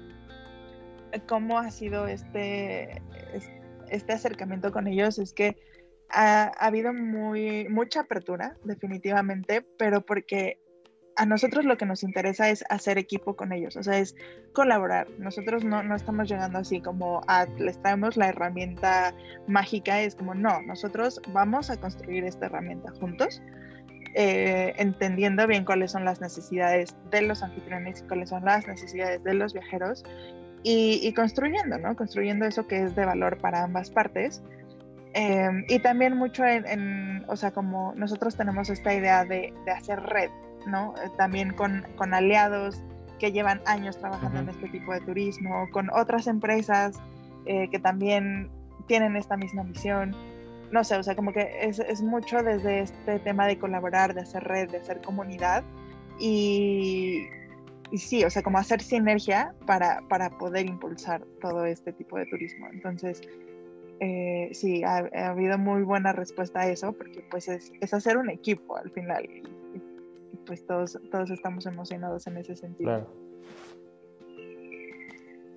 cómo 1.26 1.58
ha 1.58 1.70
sido 1.70 2.06
este, 2.06 3.02
este 3.88 4.12
acercamiento 4.12 4.72
con 4.72 4.86
ellos 4.86 5.18
es 5.18 5.32
que 5.32 5.56
ha, 6.10 6.52
ha 6.58 6.66
habido 6.66 6.92
muy, 6.92 7.68
mucha 7.68 8.00
apertura, 8.00 8.56
definitivamente, 8.64 9.62
pero 9.78 10.04
porque 10.04 10.63
a 11.16 11.26
nosotros 11.26 11.64
lo 11.64 11.76
que 11.76 11.86
nos 11.86 12.02
interesa 12.02 12.50
es 12.50 12.64
hacer 12.68 12.98
equipo 12.98 13.36
con 13.36 13.52
ellos, 13.52 13.76
o 13.76 13.82
sea, 13.82 13.98
es 13.98 14.16
colaborar. 14.52 15.08
Nosotros 15.18 15.64
no, 15.64 15.82
no 15.82 15.94
estamos 15.94 16.28
llegando 16.28 16.58
así 16.58 16.80
como 16.80 17.20
a, 17.26 17.46
les 17.58 17.80
traemos 17.80 18.16
la 18.16 18.28
herramienta 18.28 19.14
mágica, 19.46 20.00
es 20.00 20.14
como, 20.14 20.34
no, 20.34 20.62
nosotros 20.62 21.20
vamos 21.32 21.70
a 21.70 21.76
construir 21.76 22.24
esta 22.24 22.46
herramienta 22.46 22.92
juntos, 23.00 23.42
eh, 24.14 24.74
entendiendo 24.76 25.46
bien 25.46 25.64
cuáles 25.64 25.92
son 25.92 26.04
las 26.04 26.20
necesidades 26.20 26.96
de 27.10 27.22
los 27.22 27.42
anfitriones 27.42 28.00
y 28.00 28.04
cuáles 28.04 28.30
son 28.30 28.44
las 28.44 28.66
necesidades 28.66 29.22
de 29.24 29.34
los 29.34 29.52
viajeros 29.52 30.04
y, 30.66 31.12
construyendo, 31.12 31.78
¿no? 31.78 31.94
Construyendo 31.94 32.46
eso 32.46 32.66
que 32.66 32.84
es 32.84 32.96
de 32.96 33.04
valor 33.04 33.36
para 33.36 33.64
ambas 33.64 33.90
partes. 33.90 34.42
Em, 35.12 35.64
y 35.68 35.78
también 35.80 36.16
mucho 36.16 36.42
en, 36.44 37.22
o 37.28 37.36
sea, 37.36 37.50
como 37.50 37.92
nosotros 37.96 38.34
tenemos 38.34 38.70
esta 38.70 38.94
idea 38.94 39.26
de, 39.26 39.52
de 39.66 39.70
hacer 39.70 40.00
red, 40.00 40.30
¿no? 40.66 40.94
Eh, 41.02 41.10
también 41.16 41.52
con, 41.52 41.86
con, 41.96 42.14
aliados 42.14 42.82
que 43.18 43.32
llevan 43.32 43.60
años 43.66 43.98
trabajando 43.98 44.40
en 44.40 44.48
este 44.48 44.68
tipo 44.68 44.92
de 44.92 45.00
turismo, 45.00 45.68
con 45.70 45.90
otras 45.90 46.26
empresas 46.26 46.96
eh, 47.46 47.68
que 47.70 47.78
también 47.78 48.50
tienen 48.86 49.16
esta 49.16 49.36
misma 49.36 49.64
misión. 49.64 50.14
no 50.72 50.82
sé, 50.84 50.96
o 50.96 51.02
sea, 51.02 51.14
como 51.14 51.32
que 51.32 51.50
es, 51.60 51.78
es, 51.78 52.02
mucho 52.02 52.42
desde 52.42 52.80
este 52.80 53.18
tema 53.20 53.46
de 53.46 53.58
colaborar, 53.58 54.14
de 54.14 54.22
hacer 54.22 54.42
red, 54.44 54.70
de 54.70 54.78
hacer 54.78 55.00
comunidad 55.00 55.62
y, 56.18 57.26
y 57.90 57.98
sí, 57.98 58.24
o 58.24 58.30
sea, 58.30 58.42
como 58.42 58.58
hacer 58.58 58.82
sinergia 58.82 59.54
para, 59.66 60.02
para, 60.08 60.30
poder 60.30 60.66
impulsar 60.66 61.24
todo 61.40 61.64
este 61.64 61.92
tipo 61.92 62.18
de 62.18 62.26
turismo. 62.26 62.66
Entonces, 62.72 63.20
eh, 64.00 64.50
sí, 64.52 64.82
ha, 64.84 65.08
habido 65.28 65.58
muy 65.58 65.82
buena 65.82 66.12
respuesta 66.12 66.60
a 66.60 66.68
eso 66.68 66.92
porque 66.92 67.24
pues 67.30 67.48
es, 67.48 67.72
es 67.80 67.94
hacer 67.94 68.16
un 68.16 68.30
equipo 68.30 68.76
al 68.76 68.90
final 68.90 69.28
pues 70.46 70.66
todos, 70.66 70.98
todos 71.10 71.30
estamos 71.30 71.66
emocionados 71.66 72.26
en 72.26 72.36
ese 72.38 72.56
sentido. 72.56 73.06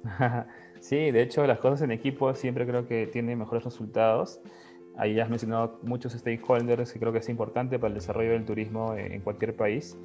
Sí, 0.80 1.12
de 1.12 1.22
hecho 1.24 1.46
las 1.48 1.60
cosas 1.60 1.82
en 1.82 1.92
equipo 1.92 2.34
siempre 2.36 2.66
creo 2.66 2.88
que 2.88 3.08
tienen 3.08 3.40
mejores 3.40 3.64
resultados. 3.64 4.40
Ahí 4.96 5.16
ya 5.16 5.24
has 5.24 5.30
mencionado 5.30 5.80
muchos 5.82 6.14
stakeholders 6.14 6.94
que 6.94 7.00
creo 7.00 7.12
que 7.12 7.18
es 7.20 7.30
importante 7.30 7.78
para 7.78 7.90
el 7.90 7.96
desarrollo 7.96 8.32
del 8.32 8.46
turismo 8.46 8.94
en 8.96 9.22
cualquier 9.22 9.56
país. 9.56 9.98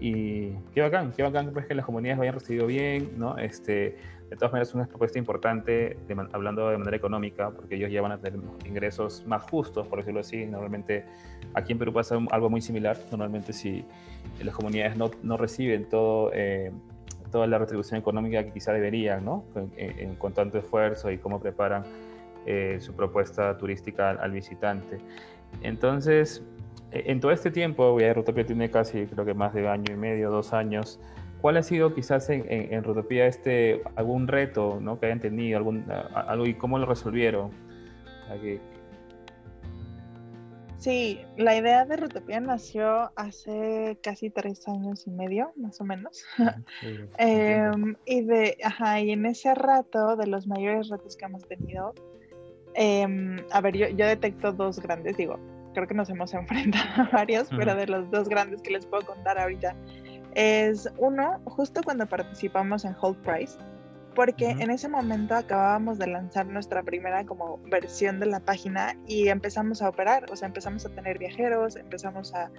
Y 0.00 0.52
qué 0.74 0.80
bacán, 0.80 1.12
qué 1.12 1.22
bacán 1.22 1.50
pues, 1.52 1.66
que 1.66 1.74
las 1.74 1.84
comunidades 1.84 2.16
lo 2.16 2.22
hayan 2.22 2.34
recibido 2.34 2.66
bien, 2.66 3.10
¿no? 3.18 3.36
Este, 3.36 3.96
de 4.30 4.36
todas 4.36 4.52
maneras, 4.52 4.68
es 4.68 4.74
una 4.74 4.86
propuesta 4.86 5.18
importante, 5.18 5.98
hablando 6.32 6.68
de 6.68 6.78
manera 6.78 6.96
económica, 6.96 7.50
porque 7.50 7.74
ellos 7.74 7.90
ya 7.90 8.00
van 8.00 8.12
a 8.12 8.18
tener 8.18 8.40
ingresos 8.64 9.24
más 9.26 9.42
justos, 9.50 9.86
por 9.88 9.98
decirlo 9.98 10.20
así. 10.20 10.46
Normalmente, 10.46 11.04
aquí 11.52 11.72
en 11.72 11.78
Perú 11.78 11.92
pasa 11.92 12.16
algo 12.30 12.48
muy 12.48 12.60
similar. 12.60 12.96
Normalmente, 13.10 13.52
si 13.52 13.84
las 14.42 14.54
comunidades 14.54 14.96
no, 14.96 15.10
no 15.22 15.36
reciben 15.36 15.88
todo, 15.88 16.30
eh, 16.32 16.70
toda 17.30 17.46
la 17.46 17.58
retribución 17.58 17.98
económica 18.00 18.42
que 18.44 18.52
quizá 18.52 18.72
deberían, 18.72 19.24
¿no? 19.24 19.44
Con 20.18 20.32
tanto 20.32 20.58
esfuerzo 20.58 21.10
y 21.10 21.18
cómo 21.18 21.40
preparan 21.40 21.82
eh, 22.46 22.78
su 22.80 22.94
propuesta 22.94 23.58
turística 23.58 24.10
al 24.10 24.30
visitante. 24.30 24.98
Entonces, 25.62 26.42
en 26.92 27.20
todo 27.20 27.32
este 27.32 27.50
tiempo, 27.50 27.98
Rotopía 28.14 28.44
tiene 28.44 28.70
casi, 28.70 29.06
creo 29.06 29.24
que 29.24 29.34
más 29.34 29.54
de 29.54 29.68
año 29.68 29.92
y 29.92 29.96
medio, 29.96 30.30
dos 30.30 30.52
años. 30.52 30.98
¿Cuál 31.40 31.56
ha 31.56 31.62
sido 31.62 31.94
quizás 31.94 32.28
en, 32.28 32.44
en, 32.48 32.84
Rotopía 32.84 33.26
este, 33.26 33.82
algún 33.96 34.28
reto 34.28 34.78
¿no? 34.80 35.00
que 35.00 35.06
hayan 35.06 35.20
tenido, 35.20 35.56
algún, 35.56 35.86
algo 36.14 36.46
y 36.46 36.54
cómo 36.54 36.78
lo 36.78 36.86
resolvieron? 36.86 37.50
Sí, 40.76 41.20
la 41.36 41.56
idea 41.56 41.84
de 41.84 41.96
Rotopía 41.96 42.40
nació 42.40 43.12
hace 43.14 43.98
casi 44.02 44.30
tres 44.30 44.66
años 44.66 45.06
y 45.06 45.10
medio, 45.10 45.52
más 45.56 45.80
o 45.80 45.84
menos. 45.84 46.24
Em, 47.18 47.96
y, 48.06 48.22
de, 48.22 48.56
ajá, 48.64 49.00
y 49.00 49.10
en 49.10 49.26
ese 49.26 49.54
rato, 49.54 50.16
de 50.16 50.26
los 50.26 50.46
mayores 50.46 50.88
retos 50.88 51.16
que 51.16 51.26
hemos 51.26 51.46
tenido, 51.46 51.94
em, 52.74 53.38
a 53.50 53.60
ver, 53.60 53.76
yo, 53.76 53.88
yo 53.88 54.06
detecto 54.06 54.52
dos 54.52 54.80
grandes, 54.80 55.16
digo, 55.16 55.38
creo 55.74 55.86
que 55.86 55.94
nos 55.94 56.10
hemos 56.10 56.32
enfrentado 56.34 57.02
a 57.02 57.08
varios, 57.12 57.48
pero 57.50 57.74
de 57.74 57.86
los 57.86 58.10
dos 58.10 58.28
grandes 58.28 58.62
que 58.62 58.70
les 58.70 58.86
puedo 58.86 59.04
contar 59.04 59.38
ahorita 59.38 59.74
es 60.34 60.88
uno, 60.98 61.40
justo 61.44 61.80
cuando 61.82 62.06
participamos 62.06 62.84
en 62.84 62.94
Hold 63.00 63.18
Price, 63.22 63.58
porque 64.14 64.50
en 64.50 64.70
ese 64.70 64.88
momento 64.88 65.34
acabábamos 65.34 65.98
de 65.98 66.06
lanzar 66.08 66.46
nuestra 66.46 66.82
primera 66.82 67.24
como 67.24 67.58
versión 67.66 68.20
de 68.20 68.26
la 68.26 68.40
página 68.40 68.96
y 69.06 69.28
empezamos 69.28 69.82
a 69.82 69.88
operar, 69.88 70.30
o 70.30 70.36
sea, 70.36 70.48
empezamos 70.48 70.84
a 70.86 70.90
tener 70.90 71.18
viajeros, 71.18 71.76
empezamos 71.76 72.34
a, 72.34 72.50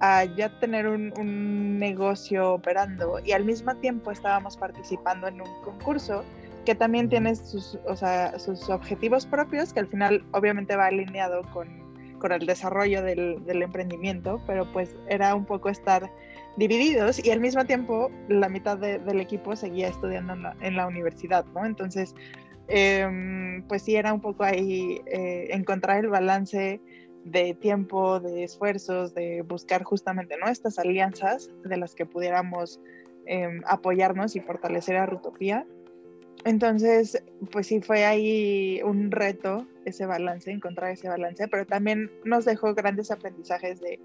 a 0.00 0.24
ya 0.24 0.58
tener 0.58 0.86
un, 0.86 1.12
un, 1.18 1.78
negocio 1.78 2.54
operando 2.54 3.18
y 3.24 3.32
al 3.32 3.44
mismo 3.44 3.74
tiempo 3.76 4.10
estábamos 4.10 4.56
participando 4.56 5.28
en 5.28 5.40
un 5.40 5.62
concurso 5.62 6.24
que 6.64 6.74
también 6.74 7.08
tiene 7.08 7.34
sus, 7.34 7.78
o 7.86 7.96
sea, 7.96 8.38
sus 8.38 8.68
objetivos 8.70 9.26
propios, 9.26 9.72
que 9.72 9.80
al 9.80 9.88
final 9.88 10.24
obviamente 10.32 10.76
va 10.76 10.86
alineado 10.86 11.42
con 11.52 11.82
con 12.22 12.30
el 12.30 12.46
desarrollo 12.46 13.02
del, 13.02 13.44
del, 13.44 13.62
emprendimiento, 13.62 14.40
pero 14.46 14.70
pues 14.72 14.94
era 15.08 15.34
un 15.34 15.44
poco 15.44 15.68
estar 15.68 16.08
divididos 16.56 17.22
y 17.24 17.32
al 17.32 17.40
mismo 17.40 17.64
tiempo 17.64 18.12
la 18.28 18.48
mitad 18.48 18.78
del 18.78 19.20
equipo 19.20 19.56
seguía 19.56 19.88
estudiando 19.88 20.34
en 20.60 20.76
la, 20.76 20.86
universidad, 20.86 21.44
¿no? 21.46 21.66
Entonces, 21.66 22.14
eh, 22.68 23.62
pues 23.66 23.82
sí 23.82 23.96
era 23.96 24.12
un 24.12 24.20
poco 24.20 24.44
ahí 24.44 25.00
eh, 25.06 25.48
encontrar 25.50 26.04
el 26.04 26.10
balance 26.10 26.80
de 27.24 27.54
tiempo, 27.54 28.20
de 28.20 28.44
esfuerzos, 28.44 29.14
de 29.14 29.42
buscar 29.42 29.82
justamente 29.82 30.36
¿no? 30.36 30.48
estas 30.48 30.78
alianzas 30.78 31.50
de 31.64 31.76
las 31.76 31.94
que 31.94 32.06
pudiéramos 32.06 32.80
eh, 33.26 33.60
apoyarnos 33.66 34.36
y 34.36 34.40
fortalecer 34.40 34.96
a 34.96 35.06
Rutopía 35.06 35.66
entonces, 36.44 37.22
pues 37.50 37.68
sí 37.68 37.80
fue 37.80 38.04
ahí 38.04 38.80
un 38.84 39.10
reto 39.10 39.66
ese 39.84 40.06
balance, 40.06 40.50
encontrar 40.50 40.92
ese 40.92 41.08
balance, 41.08 41.46
pero 41.48 41.66
también 41.66 42.10
nos 42.24 42.44
dejó 42.44 42.74
grandes 42.74 43.10
aprendizajes 43.10 43.80
de, 43.80 43.98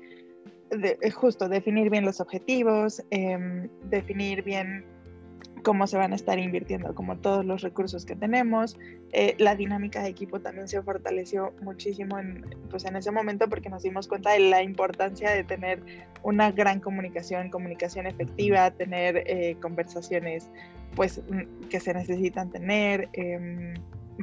eh, 0.71 1.11
justo 1.11 1.49
definir 1.49 1.89
bien 1.89 2.05
los 2.05 2.19
objetivos, 2.19 3.03
em, 3.09 3.69
definir 3.89 4.43
bien 4.43 4.85
cómo 5.67 5.85
se 5.85 5.97
van 5.97 6.13
a 6.13 6.15
estar 6.15 6.39
invirtiendo 6.39 6.95
como 6.95 7.17
todos 7.17 7.43
los 7.43 7.61
recursos 7.61 8.05
que 8.05 8.15
tenemos. 8.15 8.79
Eh, 9.11 9.35
la 9.37 9.53
dinámica 9.53 10.01
de 10.01 10.07
equipo 10.07 10.39
también 10.39 10.69
se 10.69 10.81
fortaleció 10.81 11.53
muchísimo 11.61 12.17
en, 12.17 12.45
pues 12.69 12.85
en 12.85 12.95
ese 12.95 13.11
momento 13.11 13.49
porque 13.49 13.69
nos 13.69 13.83
dimos 13.83 14.07
cuenta 14.07 14.31
de 14.31 14.39
la 14.39 14.63
importancia 14.63 15.29
de 15.31 15.43
tener 15.43 15.83
una 16.23 16.51
gran 16.51 16.79
comunicación, 16.79 17.49
comunicación 17.49 18.07
efectiva, 18.07 18.71
tener 18.71 19.25
eh, 19.27 19.57
conversaciones 19.61 20.49
pues 20.95 21.21
mm, 21.29 21.67
que 21.67 21.81
se 21.81 21.93
necesitan 21.93 22.49
tener, 22.49 23.09
em, 23.11 23.73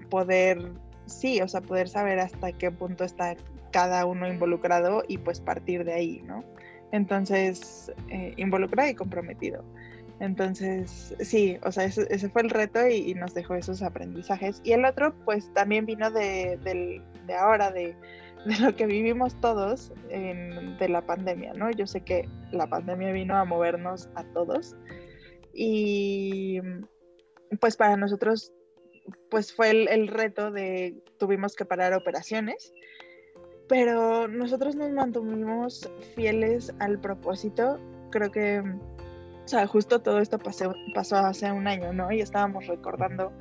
poder, 0.09 0.73
sí, 1.05 1.43
o 1.43 1.49
sea, 1.49 1.61
poder 1.61 1.91
saber 1.91 2.21
hasta 2.21 2.53
qué 2.53 2.71
punto 2.71 3.05
está 3.05 3.37
cada 3.71 4.07
uno 4.07 4.27
involucrado 4.27 5.03
y 5.09 5.19
pues 5.19 5.43
partir 5.43 5.85
de 5.85 5.93
ahí, 5.93 6.23
¿no? 6.27 6.43
Entonces, 6.91 7.93
eh, 8.09 8.33
involucrado 8.39 8.89
y 8.89 8.95
comprometido. 8.95 9.63
Entonces, 10.21 11.15
sí, 11.21 11.59
o 11.65 11.73
sea, 11.73 11.85
ese, 11.85 12.07
ese 12.11 12.29
fue 12.29 12.43
el 12.43 12.51
reto 12.51 12.87
y, 12.87 13.15
nos 13.15 13.35
dejó 13.35 13.55
esos 13.55 13.83
aprendizajes. 13.83 14.61
Y 14.65 14.73
el 14.73 14.85
otro, 14.85 15.15
pues 15.25 15.53
también 15.55 15.87
vino 15.87 16.11
de, 16.11 16.59
de 17.27 17.35
ahora, 17.35 17.71
de, 17.71 17.97
de, 18.47 18.59
lo 18.61 18.75
que 18.77 18.87
vivimos 18.87 19.39
todos 19.41 19.93
de 20.09 20.89
la 20.89 21.03
pandemia, 21.03 21.55
¿no? 21.55 21.71
Yo 21.71 21.87
sé 21.87 22.03
que 22.03 22.29
la 22.53 22.67
pandemia 22.67 23.13
vino 23.13 23.37
a 23.37 23.45
movernos 23.45 24.09
a 24.15 24.25
todos 24.25 24.77
y 25.53 26.61
pues 27.61 27.77
para 27.77 27.97
nosotros 27.97 28.53
pues 29.31 29.55
fue 29.55 29.71
el, 29.71 30.09
reto 30.09 30.51
de 30.51 31.03
tuvimos 31.19 31.55
que 31.57 31.65
parar 31.65 31.93
operaciones, 31.93 32.73
pero 33.69 34.29
nosotros 34.29 34.77
nos 34.77 34.91
mantuvimos 34.91 35.91
fieles 36.15 36.73
al 36.79 37.01
propósito. 37.01 37.79
Creo 38.11 38.31
que, 38.31 38.63
o 39.45 39.49
sea, 39.49 39.67
justo 39.67 40.01
todo 40.01 40.21
esto 40.21 40.39
pasó, 40.39 40.75
pasó 40.95 41.17
hace 41.17 41.53
un 41.53 41.67
año, 41.67 41.93
¿no? 41.93 42.11
Y 42.11 42.21
estábamos 42.21 42.67
recordando 42.67 43.33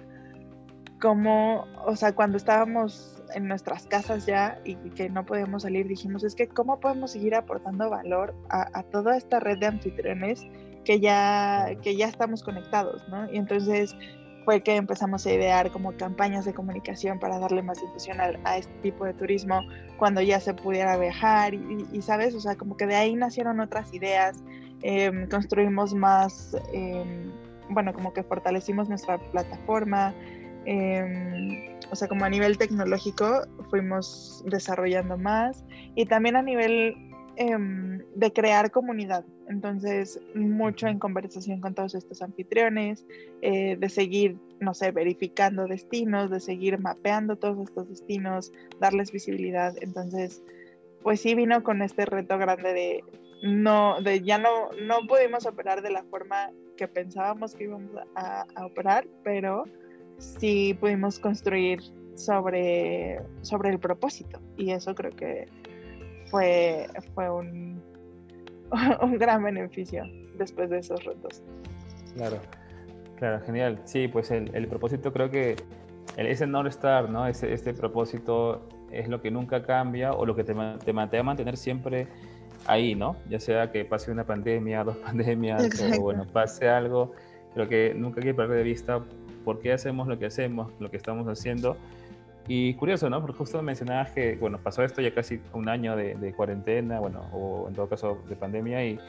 cómo, 0.99 1.65
o 1.85 1.95
sea, 1.95 2.13
cuando 2.13 2.37
estábamos 2.37 3.21
en 3.33 3.47
nuestras 3.47 3.87
casas 3.87 4.25
ya 4.25 4.59
y 4.63 4.75
que 4.91 5.09
no 5.09 5.25
podíamos 5.25 5.63
salir, 5.63 5.87
dijimos, 5.87 6.23
es 6.23 6.35
que 6.35 6.47
cómo 6.47 6.79
podemos 6.79 7.11
seguir 7.11 7.35
aportando 7.35 7.89
valor 7.89 8.35
a, 8.49 8.83
toda 8.83 9.17
esta 9.17 9.39
red 9.39 9.57
de 9.59 9.67
anfitriones 9.67 10.45
que 10.85 10.99
ya, 10.99 11.69
que 11.81 11.95
ya 11.95 12.07
estamos 12.07 12.43
conectados, 12.43 13.07
¿no? 13.09 13.31
Y 13.31 13.37
entonces 13.37 13.95
fue 14.45 14.61
que 14.61 14.75
empezamos 14.75 15.25
a 15.25 15.31
idear 15.31 15.71
como 15.71 15.95
campañas 15.95 16.45
de 16.45 16.53
comunicación 16.53 17.19
para 17.19 17.39
darle 17.39 17.61
más 17.61 17.79
difusión 17.79 18.19
a, 18.19 18.57
este 18.57 18.73
tipo 18.81 19.05
de 19.05 19.13
turismo 19.13 19.61
cuando 19.97 20.21
ya 20.21 20.39
se 20.39 20.53
pudiera 20.53 20.97
viajar 20.97 21.53
y, 21.53 22.01
sabes, 22.01 22.35
o 22.35 22.39
sea, 22.39 22.55
como 22.55 22.75
que 22.75 22.85
de 22.85 22.95
ahí 22.95 23.15
nacieron 23.15 23.59
otras 23.59 23.93
ideas, 23.93 24.43
em, 24.83 25.27
construimos 25.29 25.93
más, 25.93 26.55
em, 26.73 27.31
bueno, 27.69 27.93
como 27.93 28.13
que 28.13 28.23
fortalecimos 28.23 28.89
nuestra 28.89 29.17
plataforma, 29.31 30.13
em, 30.65 31.73
o 31.91 31.95
sea, 31.95 32.07
como 32.07 32.25
a 32.25 32.29
nivel 32.29 32.57
tecnológico 32.57 33.43
fuimos 33.69 34.43
desarrollando 34.45 35.17
más 35.17 35.63
y 35.95 36.05
también 36.05 36.35
a 36.35 36.41
nivel 36.41 36.95
de 38.15 38.31
crear 38.31 38.69
comunidad. 38.69 39.25
Entonces, 39.49 40.19
mucho 40.35 40.87
en 40.87 40.99
conversación 40.99 41.59
con 41.61 41.73
todos 41.73 41.95
estos 41.95 42.21
anfitriones, 42.21 43.05
eh, 43.41 43.75
de 43.75 43.89
seguir, 43.89 44.37
no 44.59 44.73
sé, 44.73 44.91
verificando 44.91 45.65
destinos, 45.65 46.29
de 46.29 46.39
seguir 46.39 46.79
mapeando 46.79 47.35
todos 47.35 47.67
estos 47.67 47.89
destinos, 47.89 48.51
darles 48.79 49.11
visibilidad. 49.11 49.73
Entonces, 49.81 50.43
pues 51.01 51.21
sí 51.21 51.35
vino 51.35 51.63
con 51.63 51.81
este 51.81 52.05
reto 52.05 52.37
grande 52.37 52.73
de 52.73 53.03
no, 53.43 54.01
de 54.01 54.21
ya 54.21 54.37
no, 54.37 54.71
no 54.81 55.05
pudimos 55.05 55.45
operar 55.45 55.81
de 55.81 55.91
la 55.91 56.03
forma 56.03 56.49
que 56.77 56.87
pensábamos 56.87 57.53
que 57.53 57.65
íbamos 57.65 57.91
a, 58.15 58.45
operar, 58.63 59.05
pero 59.21 59.65
sí 60.17 60.77
pudimos 60.79 61.19
construir 61.19 61.81
sobre, 62.15 63.19
sobre 63.41 63.69
el 63.71 63.79
propósito. 63.79 64.39
Y 64.55 64.71
eso 64.71 64.95
creo 64.95 65.11
que 65.11 65.49
fue, 66.31 66.87
fue 67.13 67.29
un, 67.29 67.83
un 69.01 69.17
gran 69.17 69.43
beneficio 69.43 70.05
después 70.37 70.69
de 70.69 70.79
esos 70.79 71.03
retos. 71.03 71.43
Claro, 72.15 72.37
claro, 73.17 73.43
genial. 73.45 73.81
Sí, 73.83 74.07
pues 74.07 74.31
el, 74.31 74.55
el 74.55 74.67
propósito 74.67 75.11
creo 75.11 75.29
que 75.29 75.57
ese 76.15 76.47
North 76.47 76.69
Star, 76.69 77.09
¿no? 77.09 77.27
Ese, 77.27 77.51
este 77.53 77.73
propósito 77.73 78.69
es 78.89 79.09
lo 79.09 79.21
que 79.21 79.31
nunca 79.31 79.63
cambia 79.63 80.13
o 80.13 80.25
lo 80.25 80.33
que 80.33 80.45
te, 80.45 80.53
te, 80.53 80.91
va 80.93 81.09
a 81.11 81.23
mantener 81.23 81.57
siempre 81.57 82.07
ahí, 82.67 82.95
¿no? 82.95 83.15
Ya 83.29 83.39
sea 83.39 83.71
que 83.71 83.85
pase 83.85 84.11
una 84.11 84.25
pandemia, 84.25 84.83
dos 84.83 84.97
pandemias, 85.05 85.69
o 85.97 86.01
bueno, 86.01 86.25
pase 86.25 86.69
algo, 86.69 87.11
pero 87.53 87.67
que 87.67 87.93
nunca 87.95 88.19
hay 88.19 88.27
que 88.27 88.33
perder 88.33 88.57
de 88.57 88.63
vista 88.63 89.01
por 89.43 89.59
qué 89.59 89.73
hacemos 89.73 90.07
lo 90.07 90.17
que 90.17 90.25
hacemos, 90.25 90.71
lo 90.79 90.89
que 90.89 90.97
estamos 90.97 91.27
haciendo. 91.27 91.77
Y 92.47 92.73
curioso, 92.73 93.09
¿no? 93.09 93.21
Porque 93.21 93.37
justo 93.37 93.61
mencionabas 93.61 94.11
que, 94.11 94.35
bueno, 94.35 94.59
pasó 94.61 94.83
esto 94.83 95.01
ya 95.01 95.13
casi 95.13 95.39
un 95.53 95.69
año 95.69 95.95
de, 95.95 96.15
de 96.15 96.33
cuarentena, 96.33 96.99
bueno, 96.99 97.21
o 97.31 97.67
en 97.69 97.73
todo 97.73 97.87
caso 97.87 98.17
de 98.27 98.35
pandemia, 98.35 98.85
y, 98.85 98.99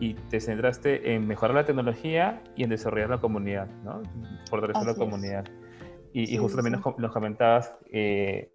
y, 0.00 0.14
te 0.14 0.40
centraste 0.40 1.14
en 1.14 1.28
mejorar 1.28 1.54
la 1.54 1.64
tecnología 1.64 2.42
y 2.56 2.64
en 2.64 2.70
desarrollar 2.70 3.10
la 3.10 3.18
comunidad, 3.18 3.68
¿no? 3.84 4.02
Fortalecer 4.50 4.86
la 4.86 4.94
comunidad. 4.96 5.44
Y, 6.12 6.34
y, 6.34 6.36
justo 6.36 6.56
también 6.56 6.80
nos, 6.98 7.12
comentabas 7.12 7.74
eh, 7.92 8.50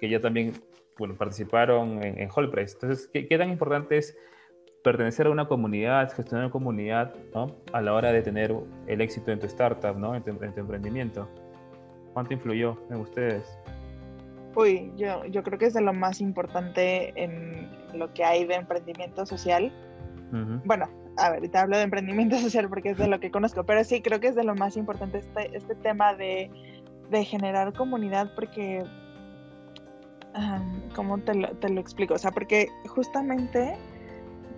que 0.00 0.08
ya 0.08 0.20
también, 0.20 0.52
bueno, 0.98 1.16
participaron 1.16 2.02
en, 2.02 2.20
en. 2.20 2.28
Entonces, 2.28 3.08
¿qué, 3.12 3.26
¿qué, 3.26 3.38
tan 3.38 3.50
importante 3.50 3.96
es 3.96 4.16
pertenecer 4.82 5.26
a 5.26 5.30
una 5.30 5.46
comunidad, 5.46 6.12
gestionar 6.12 6.46
una 6.46 6.52
comunidad, 6.52 7.14
¿no? 7.34 7.56
A 7.72 7.80
la 7.80 7.94
hora 7.94 8.12
de 8.12 8.22
tener 8.22 8.54
el 8.86 9.00
éxito 9.00 9.30
en 9.30 9.38
tu 9.38 9.46
startup, 9.46 9.96
¿no? 9.96 10.14
En 10.14 10.22
tu, 10.22 10.30
en 10.30 10.52
tu 10.52 10.60
emprendimiento. 10.60 11.28
¿Cuánto 12.12 12.34
influyó 12.34 12.76
en 12.90 13.00
ustedes? 13.00 13.58
Uy, 14.56 14.92
yo, 14.96 15.24
yo 15.26 15.42
creo 15.42 15.58
que 15.58 15.66
es 15.66 15.74
de 15.74 15.82
lo 15.82 15.92
más 15.92 16.20
importante 16.20 17.12
en 17.14 17.70
lo 17.94 18.12
que 18.12 18.24
hay 18.24 18.44
de 18.44 18.54
emprendimiento 18.54 19.24
social. 19.24 19.72
Bueno, 20.64 20.88
a 21.16 21.30
ver, 21.30 21.48
te 21.48 21.58
hablo 21.58 21.76
de 21.76 21.84
emprendimiento 21.84 22.36
social 22.40 22.68
porque 22.68 22.90
es 22.90 22.98
de 22.98 23.08
lo 23.08 23.20
que 23.20 23.30
conozco, 23.30 23.64
pero 23.64 23.84
sí 23.84 24.02
creo 24.02 24.20
que 24.20 24.28
es 24.28 24.34
de 24.34 24.44
lo 24.44 24.54
más 24.54 24.76
importante 24.76 25.18
este, 25.18 25.56
este 25.56 25.74
tema 25.76 26.14
de, 26.14 26.50
de 27.10 27.24
generar 27.24 27.72
comunidad 27.72 28.32
porque, 28.34 28.84
¿cómo 30.94 31.18
te 31.18 31.34
lo, 31.34 31.48
te 31.56 31.68
lo 31.68 31.80
explico? 31.80 32.14
O 32.14 32.18
sea, 32.18 32.30
porque 32.30 32.68
justamente 32.86 33.76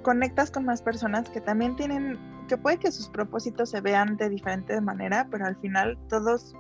conectas 0.03 0.51
con 0.51 0.65
más 0.65 0.83
personas 0.83 1.29
que 1.29 1.41
también 1.41 1.77
tienen, 1.77 2.19
que 2.49 2.57
puede 2.57 2.79
que 2.79 2.91
sus 2.93 3.09
propósitos 3.09 3.71
se 3.71 3.81
vean 3.81 4.17
de 4.17 4.29
diferente 4.29 4.81
manera, 4.81 5.29
pero 5.31 5.47
al 5.47 5.57
final 5.57 5.99
todos 6.09 6.55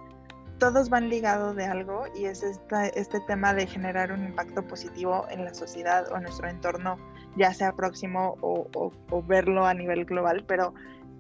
todos 0.61 0.91
van 0.91 1.09
ligados 1.09 1.57
de 1.57 1.65
algo 1.65 2.05
y 2.15 2.27
es 2.27 2.45
este 2.45 3.21
tema 3.21 3.55
de 3.55 3.67
generar 3.67 4.13
un 4.13 4.25
impacto 4.25 4.65
positivo 4.65 5.27
en 5.31 5.45
la 5.45 5.55
sociedad 5.55 6.07
o 6.13 6.17
en 6.17 6.25
nuestro 6.25 6.49
entorno, 6.49 6.99
ya 7.37 7.53
sea 7.53 7.73
próximo 7.73 8.37
o, 8.43 8.93
verlo 9.27 9.65
a 9.67 9.75
nivel 9.75 10.05
global, 10.05 10.45
pero 10.47 10.75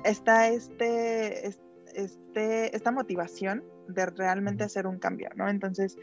está 0.04 0.48
este, 0.48 1.48
este, 1.94 2.76
esta 2.76 2.92
motivación 2.92 3.64
de 3.88 4.06
realmente 4.06 4.62
hacer 4.62 4.86
un 4.86 4.98
cambio, 4.98 5.30
¿no? 5.34 5.48
Entonces, 5.48 5.96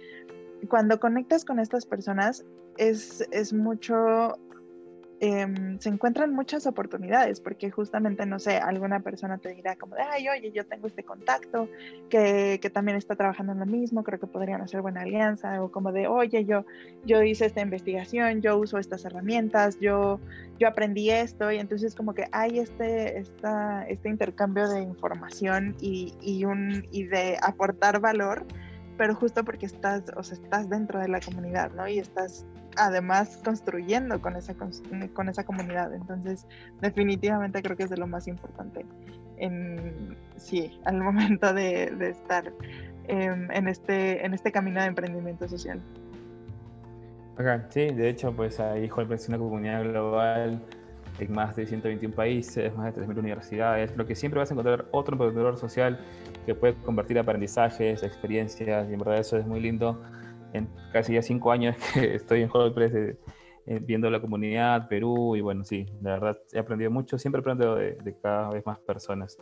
cuando 0.70 1.00
conectas 1.00 1.46
con 1.46 1.60
estas 1.60 1.86
personas, 1.86 2.46
es, 2.78 3.28
es 3.32 3.54
mucho 3.54 4.36
Em, 5.20 5.80
se 5.80 5.90
encuentran 5.90 6.32
muchas 6.32 6.68
oportunidades, 6.68 7.42
porque 7.42 7.72
justamente, 7.72 8.28
no 8.28 8.38
sé, 8.38 8.58
alguna 8.58 9.00
persona 9.00 9.40
te 9.40 9.50
dirá 9.50 9.76
como 9.76 9.96
de, 9.96 10.04
ay, 10.04 10.30
oye, 10.30 10.52
yo 10.52 10.64
tengo 10.68 10.86
este 10.86 11.02
contacto 11.02 11.68
que, 12.08 12.60
que, 12.62 12.70
también 12.70 12.98
está 12.98 13.16
trabajando 13.16 13.54
en 13.54 13.60
lo 13.60 13.66
mismo, 13.66 14.04
creo 14.04 14.20
que 14.20 14.28
podrían 14.28 14.62
hacer 14.62 14.84
buena 14.84 15.02
alianza, 15.02 15.64
o 15.64 15.72
como 15.72 15.92
de, 15.92 16.08
oye, 16.08 16.46
yo, 16.46 16.66
yo 17.04 17.24
hice 17.24 17.48
esta 17.48 17.62
investigación, 17.62 18.42
yo 18.42 18.58
uso 18.58 18.78
estas 18.78 19.06
herramientas, 19.06 19.80
yo, 19.80 20.20
yo 20.60 20.68
aprendí 20.68 21.10
esto, 21.10 21.52
y 21.52 21.58
entonces 21.58 21.96
como 21.96 22.14
que 22.14 22.26
hay 22.32 22.60
este, 22.60 23.18
esta, 23.18 23.88
este 23.88 24.10
intercambio 24.10 24.70
de 24.70 24.82
información 24.84 25.76
y, 25.82 26.14
y, 26.22 26.46
un, 26.46 26.88
y 26.92 27.06
de 27.06 27.40
aportar 27.42 28.00
valor 28.00 28.46
pero 28.98 29.16
justo 29.16 29.44
porque 29.44 29.66
estás, 29.66 30.04
o 30.16 30.24
sea, 30.24 30.38
estás 30.38 30.70
dentro 30.70 31.00
de 31.00 31.08
la 31.08 31.20
comunidad, 31.20 31.72
¿no? 31.72 31.88
Y 31.88 32.00
estás 32.00 32.46
además 32.76 33.40
construyendo 33.44 34.22
con 34.22 34.36
esa, 34.36 34.56
con 35.14 35.30
esa 35.30 35.44
comunidad. 35.44 35.94
Entonces, 35.94 36.46
definitivamente 36.82 37.62
creo 37.62 37.78
que 37.78 37.84
es 37.84 37.90
de 37.90 37.98
lo 37.98 38.08
más 38.08 38.28
importante 38.28 38.86
en, 39.38 40.18
sí, 40.36 40.80
al 40.86 40.98
momento 41.04 41.54
de, 41.54 41.92
de 41.92 42.10
estar 42.10 42.52
en, 43.08 43.52
en, 43.52 43.68
este, 43.68 44.26
en 44.26 44.34
este 44.34 44.52
camino 44.52 44.82
de 44.82 44.88
emprendimiento 44.88 45.48
social. 45.48 45.82
Okay, 47.40 47.60
sí, 47.70 47.94
de 47.94 48.10
hecho, 48.10 48.36
pues 48.36 48.60
ahí 48.60 48.90
es 49.12 49.30
una 49.30 49.38
comunidad 49.38 49.84
global 49.84 50.60
en 51.20 51.32
más 51.32 51.56
de 51.56 51.66
121 51.66 52.16
países, 52.16 52.76
más 52.76 52.96
de 52.96 53.06
3.000 53.06 53.18
universidades, 53.20 53.96
lo 53.96 54.06
que 54.06 54.16
siempre 54.16 54.40
vas 54.40 54.50
a 54.50 54.54
encontrar 54.54 54.86
otro 54.92 55.14
emprendedor 55.14 55.58
social 55.58 56.00
que 56.48 56.56
puede 56.56 56.74
convertir 56.76 57.20
aprendizajes, 57.20 58.02
experiencias, 58.02 58.90
y 58.90 58.94
en 58.94 59.00
verdad 59.00 59.20
eso 59.20 59.38
es 59.38 59.46
muy 59.46 59.60
lindo. 59.60 60.02
En 60.54 60.70
casi 60.94 61.14
ya 61.14 61.22
cinco 61.22 61.52
años 61.52 61.76
que 61.94 62.16
estoy 62.16 62.42
en 62.42 62.48
Hotpress 62.48 62.96
eh, 62.96 63.18
eh, 63.68 63.80
viendo 63.84 64.10
la 64.10 64.22
comunidad, 64.22 64.88
Perú, 64.88 65.36
y 65.36 65.42
bueno, 65.42 65.66
sí, 65.66 65.86
la 66.02 66.12
verdad 66.12 66.40
he 66.54 66.60
aprendido 66.60 66.90
mucho, 66.90 67.18
siempre 67.20 67.42
aprendo 67.42 67.76
de, 67.76 67.96
de 67.96 68.18
cada 68.18 68.50
vez 68.50 68.66
más 68.66 68.80
personas. 68.80 69.38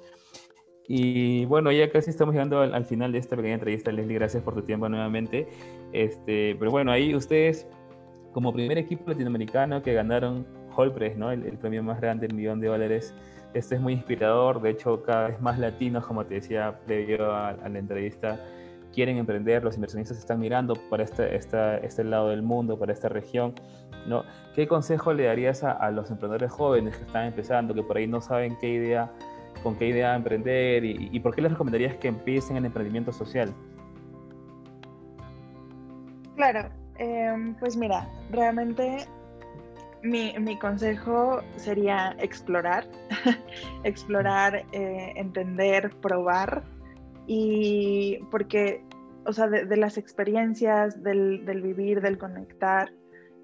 Y 0.87 1.45
bueno, 1.45 1.71
ya 1.71 1.91
casi 1.91 2.09
estamos 2.09 2.33
llegando 2.33 2.59
al, 2.59 2.85
final 2.85 3.11
de 3.11 3.19
esta 3.19 3.35
pequeña 3.35 3.55
entrevista, 3.55 3.91
Leslie, 3.91 4.15
gracias 4.15 4.41
por 4.41 4.55
tu 4.55 4.63
tiempo 4.63 4.89
nuevamente. 4.89 5.47
Este, 5.93 6.55
pero 6.59 6.71
bueno, 6.71 6.91
ahí 6.91 7.13
ustedes, 7.15 7.67
como 8.33 8.51
primer 8.51 8.79
equipo 8.79 9.09
latinoamericano 9.11 9.83
que 9.83 9.93
ganaron 9.93 10.45
Holpress, 10.75 11.17
¿no? 11.17 11.31
El, 11.31 11.45
el, 11.45 11.57
premio 11.57 11.81
más 11.83 12.01
grande, 12.01 12.25
el 12.25 12.33
millón 12.33 12.59
de 12.59 12.67
dólares. 12.67 13.15
Este 13.55 13.75
es 13.75 13.81
muy 13.81 13.93
inspirador, 13.93 14.61
de 14.61 14.71
hecho 14.71 15.01
cada 15.01 15.29
vez 15.29 15.41
más 15.41 15.57
latinos, 15.57 16.05
como 16.05 16.25
te 16.25 16.35
decía 16.35 16.77
previo 16.85 17.31
a, 17.31 17.51
a 17.51 17.69
la 17.69 17.79
entrevista, 17.79 18.37
quieren 18.93 19.17
emprender, 19.17 19.63
los 19.63 19.75
inversionistas 19.75 20.17
están 20.17 20.41
mirando 20.41 20.75
para 20.89 21.03
este, 21.03 21.33
este 21.33 22.03
lado 22.03 22.29
del 22.29 22.41
mundo, 22.41 22.77
para 22.77 22.91
esta 22.91 23.07
región. 23.07 23.53
¿no? 24.07 24.23
¿Qué 24.53 24.67
consejo 24.67 25.13
le 25.13 25.23
darías 25.23 25.63
a, 25.63 25.71
a, 25.71 25.89
los 25.89 26.11
emprendedores 26.11 26.51
jóvenes 26.51 26.97
que 26.97 27.05
están 27.05 27.27
empezando, 27.27 27.73
que 27.73 27.81
por 27.81 27.95
ahí 27.95 28.07
no 28.07 28.19
saben 28.19 28.57
qué 28.59 28.67
idea, 28.67 29.09
con 29.63 29.77
qué 29.77 29.87
idea 29.87 30.15
emprender 30.15 30.83
y, 30.83 31.09
y 31.13 31.19
por 31.21 31.33
qué 31.33 31.41
les 31.41 31.51
recomendarías 31.53 31.95
que 31.95 32.09
empiecen 32.09 32.57
el 32.57 32.65
emprendimiento 32.65 33.13
social? 33.13 33.53
Claro, 36.35 36.69
eh, 36.99 37.55
pues 37.59 37.77
mira, 37.77 38.09
realmente 38.31 39.07
mi, 40.05 40.33
mi, 40.39 40.57
consejo 40.57 41.41
sería 41.57 42.15
explorar, 42.19 42.87
explorar, 43.83 44.65
eh, 44.71 45.13
entender, 45.15 45.91
probar, 46.01 46.63
y 47.27 48.19
porque, 48.31 48.83
o 49.25 49.33
sea, 49.33 49.47
de, 49.47 49.65
de 49.65 49.77
las 49.77 49.97
experiencias, 49.97 51.01
del, 51.03 51.45
del, 51.45 51.61
vivir, 51.61 52.01
del 52.01 52.17
conectar, 52.17 52.91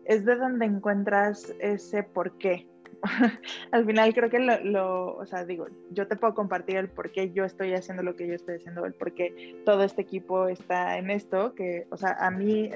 es 0.06 0.26
de 0.26 0.36
donde 0.36 0.65
encuentras 0.65 1.54
ese 1.60 2.04
por 2.04 2.38
qué. 2.38 2.67
Al 3.72 3.86
final 3.86 4.14
creo 4.14 4.30
que 4.30 4.40
lo, 4.40 4.60
lo, 4.64 5.16
o 5.18 5.26
sea, 5.26 5.46
digo, 5.46 5.68
yo 5.92 6.08
te 6.08 6.16
puedo 6.16 6.34
compartir 6.34 6.78
el 6.78 6.90
por 6.90 7.12
qué 7.12 7.32
yo 7.32 7.46
estoy 7.46 7.74
haciendo 7.74 8.04
lo 8.04 8.16
que 8.16 8.28
yo 8.28 8.34
estoy 8.34 8.56
haciendo, 8.56 8.86
el 8.86 8.94
por 8.94 9.14
qué 9.14 9.60
todo 9.66 9.84
este 9.84 10.02
equipo 10.02 10.48
está 10.48 10.98
en 10.98 11.10
esto, 11.10 11.56
que, 11.56 11.88
o 11.90 11.98
sea, 11.98 12.12
a 12.20 12.30
mí 12.30 12.70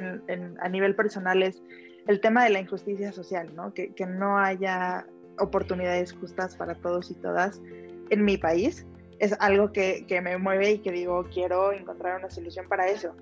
a 0.59 0.69
nivel 0.69 0.95
personal 0.95 1.43
es 1.43 1.61
el 2.07 2.19
tema 2.21 2.43
de 2.43 2.51
la 2.51 2.59
injusticia 2.59 3.11
social, 3.11 3.55
¿no? 3.55 3.73
Que, 3.73 3.93
que 3.93 4.05
no 4.05 4.38
haya 4.38 5.05
oportunidades 5.39 6.13
justas 6.13 6.55
para 6.55 6.75
todos 6.75 7.11
y 7.11 7.15
todas 7.15 7.61
en 8.09 8.23
mi 8.23 8.38
país. 8.38 8.85
Es 9.19 9.35
algo 9.39 9.71
que, 9.71 10.05
que, 10.07 10.21
me 10.21 10.38
mueve 10.38 10.71
y 10.71 10.79
que 10.79 10.91
digo, 10.91 11.25
quiero 11.33 11.71
encontrar 11.71 12.19
una 12.19 12.29
solución 12.29 12.67
para 12.67 12.88
eso. 12.88 13.15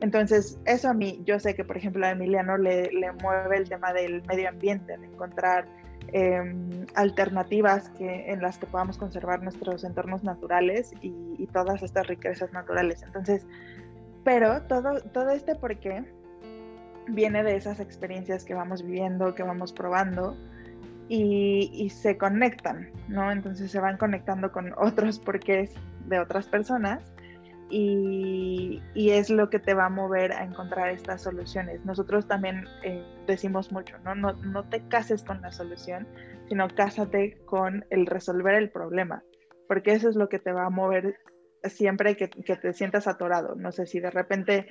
Entonces, 0.00 0.58
eso 0.66 0.88
a 0.90 0.94
mí, 0.94 1.22
yo 1.24 1.38
sé 1.38 1.54
que, 1.54 1.64
por 1.64 1.76
ejemplo, 1.76 2.04
a 2.04 2.10
Emiliano 2.10 2.58
le, 2.58 2.90
le 2.92 3.12
mueve 3.12 3.56
el 3.56 3.68
tema 3.68 3.92
del 3.92 4.22
medio 4.24 4.48
ambiente, 4.48 4.92
encontrar 4.94 5.66
eh, 6.12 6.86
alternativas 6.94 7.88
que, 7.90 8.30
en 8.30 8.40
las 8.40 8.58
que 8.58 8.66
podamos 8.66 8.96
conservar 8.98 9.42
nuestros 9.42 9.84
entornos 9.84 10.22
naturales 10.22 10.92
y, 11.00 11.46
todas 11.52 11.82
estas 11.82 12.06
riquezas 12.06 12.52
naturales. 12.52 13.02
Entonces, 13.02 13.46
pero 14.24 14.62
todo, 14.62 15.00
todo 15.00 15.30
este 15.30 15.54
por 15.54 15.78
qué 15.78 16.04
viene 17.08 17.42
de 17.42 17.56
esas 17.56 17.80
experiencias 17.80 18.44
que 18.44 18.52
vamos 18.52 18.82
viviendo, 18.82 19.34
que 19.34 19.42
vamos 19.42 19.72
probando 19.72 20.36
y, 21.08 21.70
y, 21.72 21.90
se 21.90 22.18
conectan, 22.18 22.90
¿no? 23.08 23.30
Entonces 23.30 23.70
se 23.70 23.80
van 23.80 23.96
conectando 23.96 24.52
con 24.52 24.74
otros 24.76 25.18
porqués 25.18 25.72
de 26.06 26.18
otras 26.18 26.46
personas 26.46 27.00
y, 27.68 28.82
es 28.94 29.30
lo 29.30 29.50
que 29.50 29.58
te 29.58 29.74
va 29.74 29.86
a 29.86 29.90
mover 29.90 30.32
a 30.32 30.44
encontrar 30.44 30.90
estas 30.90 31.22
soluciones. 31.22 31.84
Nosotros 31.84 32.26
también 32.26 32.66
eh, 32.82 33.02
decimos 33.26 33.72
mucho, 33.72 33.98
¿no? 34.00 34.14
¿no? 34.14 34.32
No 34.34 34.68
te 34.68 34.86
cases 34.88 35.22
con 35.22 35.40
la 35.40 35.52
solución, 35.52 36.06
sino 36.48 36.68
cásate 36.68 37.38
con 37.46 37.84
el 37.90 38.06
resolver 38.06 38.54
el 38.54 38.70
problema, 38.70 39.22
porque 39.68 39.92
eso 39.92 40.08
es 40.08 40.16
lo 40.16 40.28
que 40.28 40.38
te 40.38 40.52
va 40.52 40.66
a 40.66 40.70
mover 40.70 41.18
siempre 41.64 42.16
que, 42.16 42.28
que 42.28 42.56
te 42.56 42.72
sientas 42.72 43.08
atorado. 43.08 43.54
No 43.56 43.72
sé 43.72 43.86
si 43.86 44.00
de 44.00 44.10
repente 44.10 44.68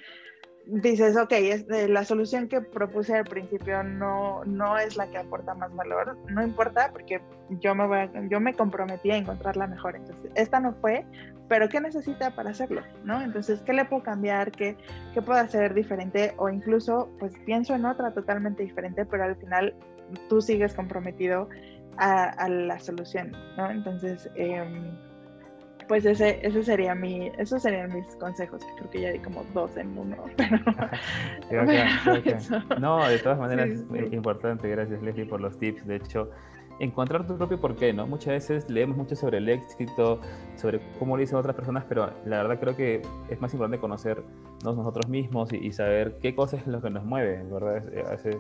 dices, 0.67 1.15
ok, 1.17 1.31
es, 1.31 1.65
eh, 1.69 1.87
la 1.87 2.03
solución 2.03 2.47
que 2.47 2.61
propuse 2.61 3.15
al 3.15 3.25
principio 3.25 3.83
no, 3.83 4.43
no 4.45 4.77
es 4.77 4.97
la 4.97 5.07
que 5.07 5.17
aporta 5.17 5.53
más 5.53 5.73
valor, 5.75 6.17
no 6.29 6.43
importa 6.43 6.89
porque 6.91 7.21
yo 7.61 7.75
me, 7.75 7.87
voy 7.87 8.09
yo 8.29 8.39
me 8.39 8.53
comprometí 8.53 9.11
a 9.11 9.17
encontrarla 9.17 9.67
mejor, 9.67 9.95
entonces 9.95 10.31
esta 10.35 10.59
no 10.59 10.73
fue, 10.81 11.05
pero 11.47 11.69
¿qué 11.69 11.79
necesita 11.79 12.35
para 12.35 12.49
hacerlo? 12.49 12.81
¿no? 13.03 13.21
Entonces, 13.21 13.61
¿qué 13.61 13.73
le 13.73 13.85
puedo 13.85 14.03
cambiar? 14.03 14.51
¿Qué, 14.51 14.75
¿Qué 15.13 15.21
puedo 15.21 15.39
hacer 15.39 15.73
diferente? 15.73 16.33
O 16.37 16.49
incluso, 16.49 17.09
pues 17.19 17.33
pienso 17.45 17.75
en 17.75 17.85
otra 17.85 18.11
totalmente 18.13 18.63
diferente, 18.63 19.05
pero 19.05 19.23
al 19.25 19.35
final 19.35 19.75
tú 20.29 20.41
sigues 20.41 20.73
comprometido 20.73 21.49
a, 21.97 22.49
la 22.49 22.79
solución, 22.79 23.31
¿no? 23.57 23.69
Entonces, 23.69 24.29
em, 24.35 24.91
pues 25.87 26.05
ese, 26.05 26.39
ese 26.45 26.63
sería 26.63 26.95
mi, 26.95 27.31
esos 27.37 27.61
serían 27.61 27.93
mis 27.93 28.05
consejos, 28.15 28.63
que 28.63 28.73
creo 28.75 28.89
que 28.89 29.01
ya 29.01 29.11
di 29.11 29.19
como 29.19 29.43
dos 29.53 29.75
en 29.77 29.97
uno. 29.97 30.17
no, 32.79 33.07
de 33.07 33.19
todas 33.19 33.39
maneras 33.39 33.69
es 33.69 34.13
importante, 34.13 34.69
gracias 34.69 35.01
Leslie 35.01 35.25
por 35.25 35.41
los 35.41 35.57
tips. 35.57 35.85
De 35.85 35.97
hecho, 35.97 36.29
encontrar 36.79 37.25
tu 37.25 37.37
propio 37.37 37.59
porqué, 37.59 37.93
¿no? 37.93 38.07
Muchas 38.07 38.33
veces 38.33 38.69
leemos 38.69 38.97
mucho 38.97 39.15
sobre 39.15 39.37
el 39.37 39.49
éxito, 39.49 40.19
sobre 40.55 40.81
cómo 40.99 41.15
lo 41.15 41.21
dicen 41.21 41.37
otras 41.37 41.55
personas, 41.55 41.85
pero 41.87 42.11
la 42.25 42.43
verdad 42.43 42.59
creo 42.59 42.75
que 42.75 43.01
es 43.29 43.39
más 43.39 43.53
importante 43.53 43.79
conocer 43.79 44.21
nosotros 44.63 45.07
mismos 45.07 45.53
y, 45.53 45.71
saber 45.71 46.17
qué 46.21 46.33
cosas 46.35 46.61
es 46.61 46.67
lo 46.67 46.81
que 46.81 46.89
nos 46.89 47.03
mueve, 47.03 47.43
¿verdad? 47.43 47.83
Hace 48.11 48.31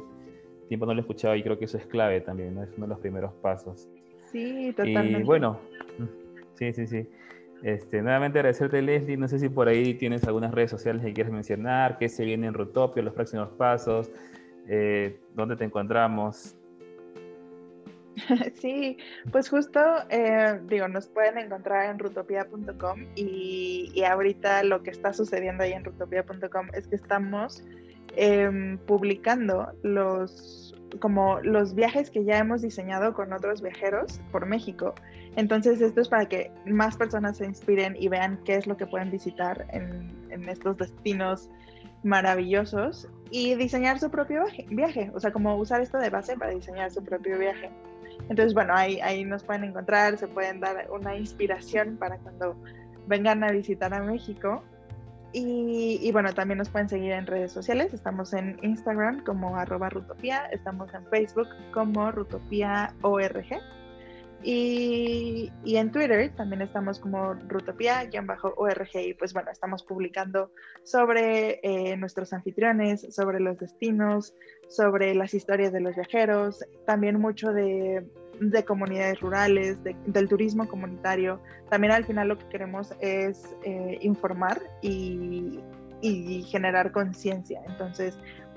tiempo 0.67 0.85
no 0.85 0.93
lo 0.93 0.99
he 0.99 1.01
escuchado 1.01 1.35
y 1.35 1.43
creo 1.43 1.59
que 1.59 1.65
eso 1.65 1.77
es 1.77 1.85
clave 1.85 2.21
también, 2.21 2.55
¿no? 2.55 2.63
Es 2.63 2.69
uno 2.77 2.87
de 2.87 2.89
los 2.89 2.99
primeros 2.99 3.33
pasos. 3.35 3.87
Sí, 4.31 4.73
totalmente. 4.75 5.19
Y 5.19 5.23
bueno, 5.23 5.59
sí, 6.55 6.73
sí, 6.73 6.87
sí. 6.87 7.07
Este, 7.65 8.03
nuevamente 8.03 8.37
agradecerte, 8.37 8.79
Leslie. 8.79 9.17
No 9.17 9.27
sé 9.27 9.39
si 9.39 9.49
por 9.49 9.67
ahí 9.67 9.95
tienes 9.95 10.23
algunas 10.25 10.53
redes 10.53 10.69
sociales 10.69 11.03
que 11.03 11.13
quieres 11.13 11.33
mencionar, 11.33 11.97
qué 11.97 12.09
se 12.09 12.23
viene 12.23 12.45
en 12.45 12.53
Rutopia, 12.53 13.01
los 13.01 13.15
próximos 13.15 13.49
pasos, 13.53 14.11
eh, 14.67 15.19
dónde 15.33 15.55
te 15.55 15.63
encontramos. 15.65 16.55
Sí, 18.53 18.97
pues 19.31 19.49
justo, 19.49 19.79
eh, 20.09 20.61
digo, 20.69 20.87
nos 20.87 21.07
pueden 21.07 21.37
encontrar 21.37 21.89
en 21.89 21.99
rutopia.com 21.99 23.07
y, 23.15 23.91
y, 23.93 24.03
ahorita 24.03 24.63
lo 24.63 24.83
que 24.83 24.91
está 24.91 25.11
sucediendo 25.11 25.63
ahí 25.63 25.73
en 25.73 25.83
rutopia.com 25.83 26.67
es 26.73 26.87
que 26.87 26.95
estamos 26.95 27.61
em, 28.15 28.77
publicando 28.77 29.73
los 29.83 30.75
como 30.99 31.39
los 31.41 31.75
viajes 31.75 32.09
que 32.09 32.23
ya 32.23 32.37
hemos 32.37 32.61
diseñado 32.61 33.13
con 33.13 33.33
otros 33.33 33.61
viajeros 33.61 34.21
por 34.31 34.45
México. 34.45 34.95
Entonces 35.35 35.81
esto 35.81 36.01
es 36.01 36.07
para 36.07 36.27
que 36.27 36.51
más 36.65 36.95
personas 36.95 37.37
se 37.37 37.45
inspiren 37.45 37.95
y 37.99 38.07
vean 38.07 38.39
qué 38.45 38.55
es 38.55 38.67
lo 38.67 38.77
que 38.77 38.85
pueden 38.87 39.11
visitar 39.11 39.65
en, 39.71 40.13
estos 40.49 40.77
destinos 40.77 41.49
maravillosos 42.03 43.07
y 43.31 43.55
diseñar 43.55 43.99
su 43.99 44.11
propio 44.11 44.43
viaje, 44.69 45.11
o 45.13 45.19
sea, 45.19 45.31
como 45.31 45.55
usar 45.55 45.79
esto 45.81 45.97
de 45.97 46.09
base 46.09 46.37
para 46.37 46.51
diseñar 46.51 46.91
su 46.91 47.01
propio 47.01 47.39
viaje. 47.39 47.69
Entonces, 48.29 48.53
bueno, 48.53 48.73
ahí, 48.75 48.99
ahí 48.99 49.23
nos 49.23 49.43
pueden 49.43 49.63
encontrar, 49.63 50.17
se 50.17 50.27
pueden 50.27 50.59
dar 50.59 50.89
una 50.91 51.15
inspiración 51.15 51.95
para 51.97 52.17
cuando 52.17 52.55
vengan 53.07 53.43
a 53.45 53.51
visitar 53.51 53.93
a 53.93 54.01
México 54.01 54.61
y, 55.37 56.09
bueno, 56.13 56.33
también 56.33 56.59
nos 56.59 56.69
pueden 56.69 56.87
seguir 56.87 57.11
en 57.11 57.27
redes 57.27 57.51
sociales. 57.51 57.93
Estamos 57.93 58.31
en 58.31 58.57
Instagram 58.61 59.21
como 59.25 59.57
arroba 59.57 59.89
Rutopía, 59.89 60.45
estamos 60.45 60.93
en 60.93 61.05
Facebook 61.07 61.49
como 61.73 62.09
Rutopía.org. 62.09 63.45
Y, 64.47 65.51
y, 65.63 65.77
en 65.77 65.91
Twitter 65.91 66.31
también 66.35 66.61
estamos 66.61 66.99
como 66.99 67.33
Rutopía-org 67.33 68.89
y 68.93 69.13
pues 69.15 69.33
bueno, 69.33 69.49
estamos 69.49 69.83
publicando 69.83 70.51
sobre 70.83 71.59
eh, 71.63 71.97
nuestros 71.97 72.31
anfitriones, 72.31 73.07
sobre 73.09 73.39
los 73.39 73.57
destinos, 73.57 74.35
sobre 74.67 75.15
las 75.15 75.33
historias 75.33 75.73
de 75.73 75.79
los 75.81 75.95
viajeros, 75.95 76.63
también 76.85 77.19
mucho 77.19 77.51
de 77.53 78.05
de 78.39 78.65
comunidades 78.65 79.19
rurales, 79.19 79.77
del 79.83 80.27
turismo 80.27 80.67
comunitario. 80.67 81.39
También 81.69 81.93
al 81.93 82.05
final 82.05 82.29
lo 82.29 82.37
que 82.37 82.47
queremos 82.47 82.93
es 82.99 83.55
eh, 83.63 83.97
informar 84.01 84.61
y, 84.81 85.59
generar 86.51 86.91
conciencia. 86.91 87.63
Entonces, 87.67 88.15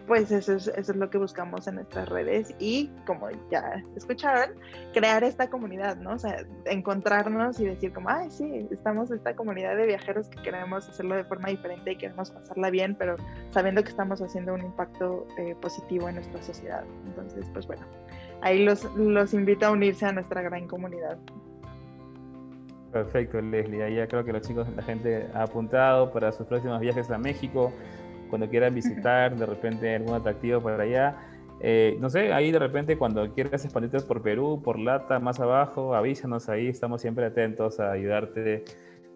pues 0.08 0.32
eso 0.32 0.54
es, 0.54 0.66
eso 0.66 0.92
es 0.92 0.98
lo 0.98 1.10
que 1.10 1.18
buscamos 1.18 1.68
en 1.68 1.76
nuestras 1.76 2.08
redes 2.08 2.54
y 2.58 2.90
como 3.06 3.28
ya 3.50 3.84
escucharon, 3.94 4.56
crear 4.94 5.22
esta 5.22 5.48
comunidad, 5.48 5.96
¿no? 5.98 6.14
O 6.14 6.18
sea, 6.18 6.44
encontrarnos 6.64 7.60
y 7.60 7.66
decir 7.66 7.92
como, 7.92 8.08
ay, 8.08 8.30
sí, 8.30 8.66
estamos 8.70 9.10
esta 9.10 9.36
comunidad 9.36 9.76
de 9.76 9.86
viajeros 9.86 10.28
que 10.28 10.42
queremos 10.42 10.88
hacerlo 10.88 11.14
de 11.14 11.24
forma 11.24 11.50
diferente 11.50 11.92
y 11.92 11.96
queremos 11.96 12.30
pasarla 12.30 12.70
bien, 12.70 12.96
pero 12.98 13.16
sabiendo 13.50 13.84
que 13.84 13.90
estamos 13.90 14.20
haciendo 14.22 14.54
un 14.54 14.62
impacto 14.62 15.26
eh, 15.38 15.54
positivo 15.60 16.08
en 16.08 16.16
nuestra 16.16 16.42
sociedad. 16.42 16.84
Entonces, 17.06 17.46
pues 17.52 17.66
bueno, 17.66 17.82
ahí 18.40 18.64
los, 18.64 18.84
los 18.96 19.34
invito 19.34 19.66
a 19.66 19.70
unirse 19.70 20.06
a 20.06 20.12
nuestra 20.12 20.40
gran 20.42 20.66
comunidad. 20.66 21.18
Perfecto, 22.92 23.40
Leslie. 23.40 23.82
Ahí 23.82 23.96
ya 23.96 24.08
creo 24.08 24.24
que 24.24 24.32
los 24.32 24.42
chicos, 24.42 24.66
la 24.74 24.82
gente 24.82 25.28
ha 25.34 25.42
apuntado 25.42 26.10
para 26.10 26.32
sus 26.32 26.46
próximos 26.46 26.80
viajes 26.80 27.10
a 27.10 27.18
México, 27.18 27.70
cuando 28.28 28.48
quieran 28.48 28.74
visitar 28.74 29.36
de 29.36 29.46
repente 29.46 29.94
algún 29.94 30.14
atractivo 30.14 30.60
por 30.60 30.80
allá. 30.80 31.16
Eh, 31.60 31.96
no 32.00 32.08
sé, 32.08 32.32
ahí 32.32 32.52
de 32.52 32.58
repente 32.58 32.96
cuando 32.96 33.32
quieras 33.34 33.64
expandirte 33.64 34.00
por 34.00 34.22
Perú, 34.22 34.60
por 34.62 34.78
Lata, 34.78 35.18
más 35.18 35.40
abajo, 35.40 35.94
avísanos 35.94 36.48
ahí, 36.48 36.68
estamos 36.68 37.00
siempre 37.00 37.26
atentos 37.26 37.80
a 37.80 37.90
ayudarte. 37.90 38.64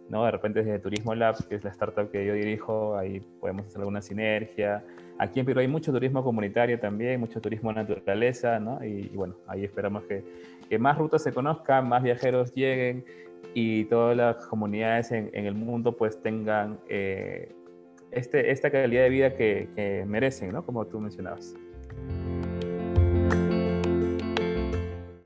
¿no? 0.09 0.25
De 0.25 0.31
repente 0.31 0.63
desde 0.63 0.79
Turismo 0.79 1.15
Lab, 1.15 1.37
que 1.49 1.55
es 1.55 1.65
la 1.65 1.71
startup 1.71 2.11
que 2.11 2.25
yo 2.27 2.35
dirijo, 2.35 2.97
ahí 2.97 3.21
podemos 3.41 3.67
hacer 3.67 3.79
alguna 3.79 4.03
sinergia. 4.03 4.85
Aquí 5.19 5.41
en 5.41 5.47
Perú 5.47 5.61
hay 5.61 5.69
mucho 5.69 5.93
turismo 5.93 6.23
comunitario 6.23 6.79
también, 6.79 7.21
mucho 7.21 7.41
turismo 7.41 7.73
naturaleza, 7.73 8.59
¿no? 8.59 8.85
Y, 8.85 9.09
bueno, 9.15 9.37
ahí 9.47 9.65
esperamos 9.65 10.05
que, 10.05 10.25
que, 10.69 10.79
más 10.79 10.99
rutas 10.99 11.23
se 11.23 11.33
conozcan, 11.33 11.89
más 11.89 12.03
viajeros 12.03 12.53
lleguen 12.55 13.05
y 13.55 13.85
todas 13.85 14.17
las 14.17 14.47
comunidades 14.47 15.13
en, 15.13 15.31
en 15.33 15.47
el 15.47 15.55
mundo 15.55 15.97
pues 15.97 16.21
tengan 16.23 16.79
eh, 16.89 17.55
este, 18.13 18.51
esta 18.51 18.71
calidad 18.71 19.03
de 19.03 19.09
vida 19.09 19.35
que, 19.35 19.69
que 19.75 20.05
merecen, 20.07 20.53
¿no? 20.53 20.65
Como 20.65 20.87
tú 20.87 21.01
mencionabas. 21.01 21.55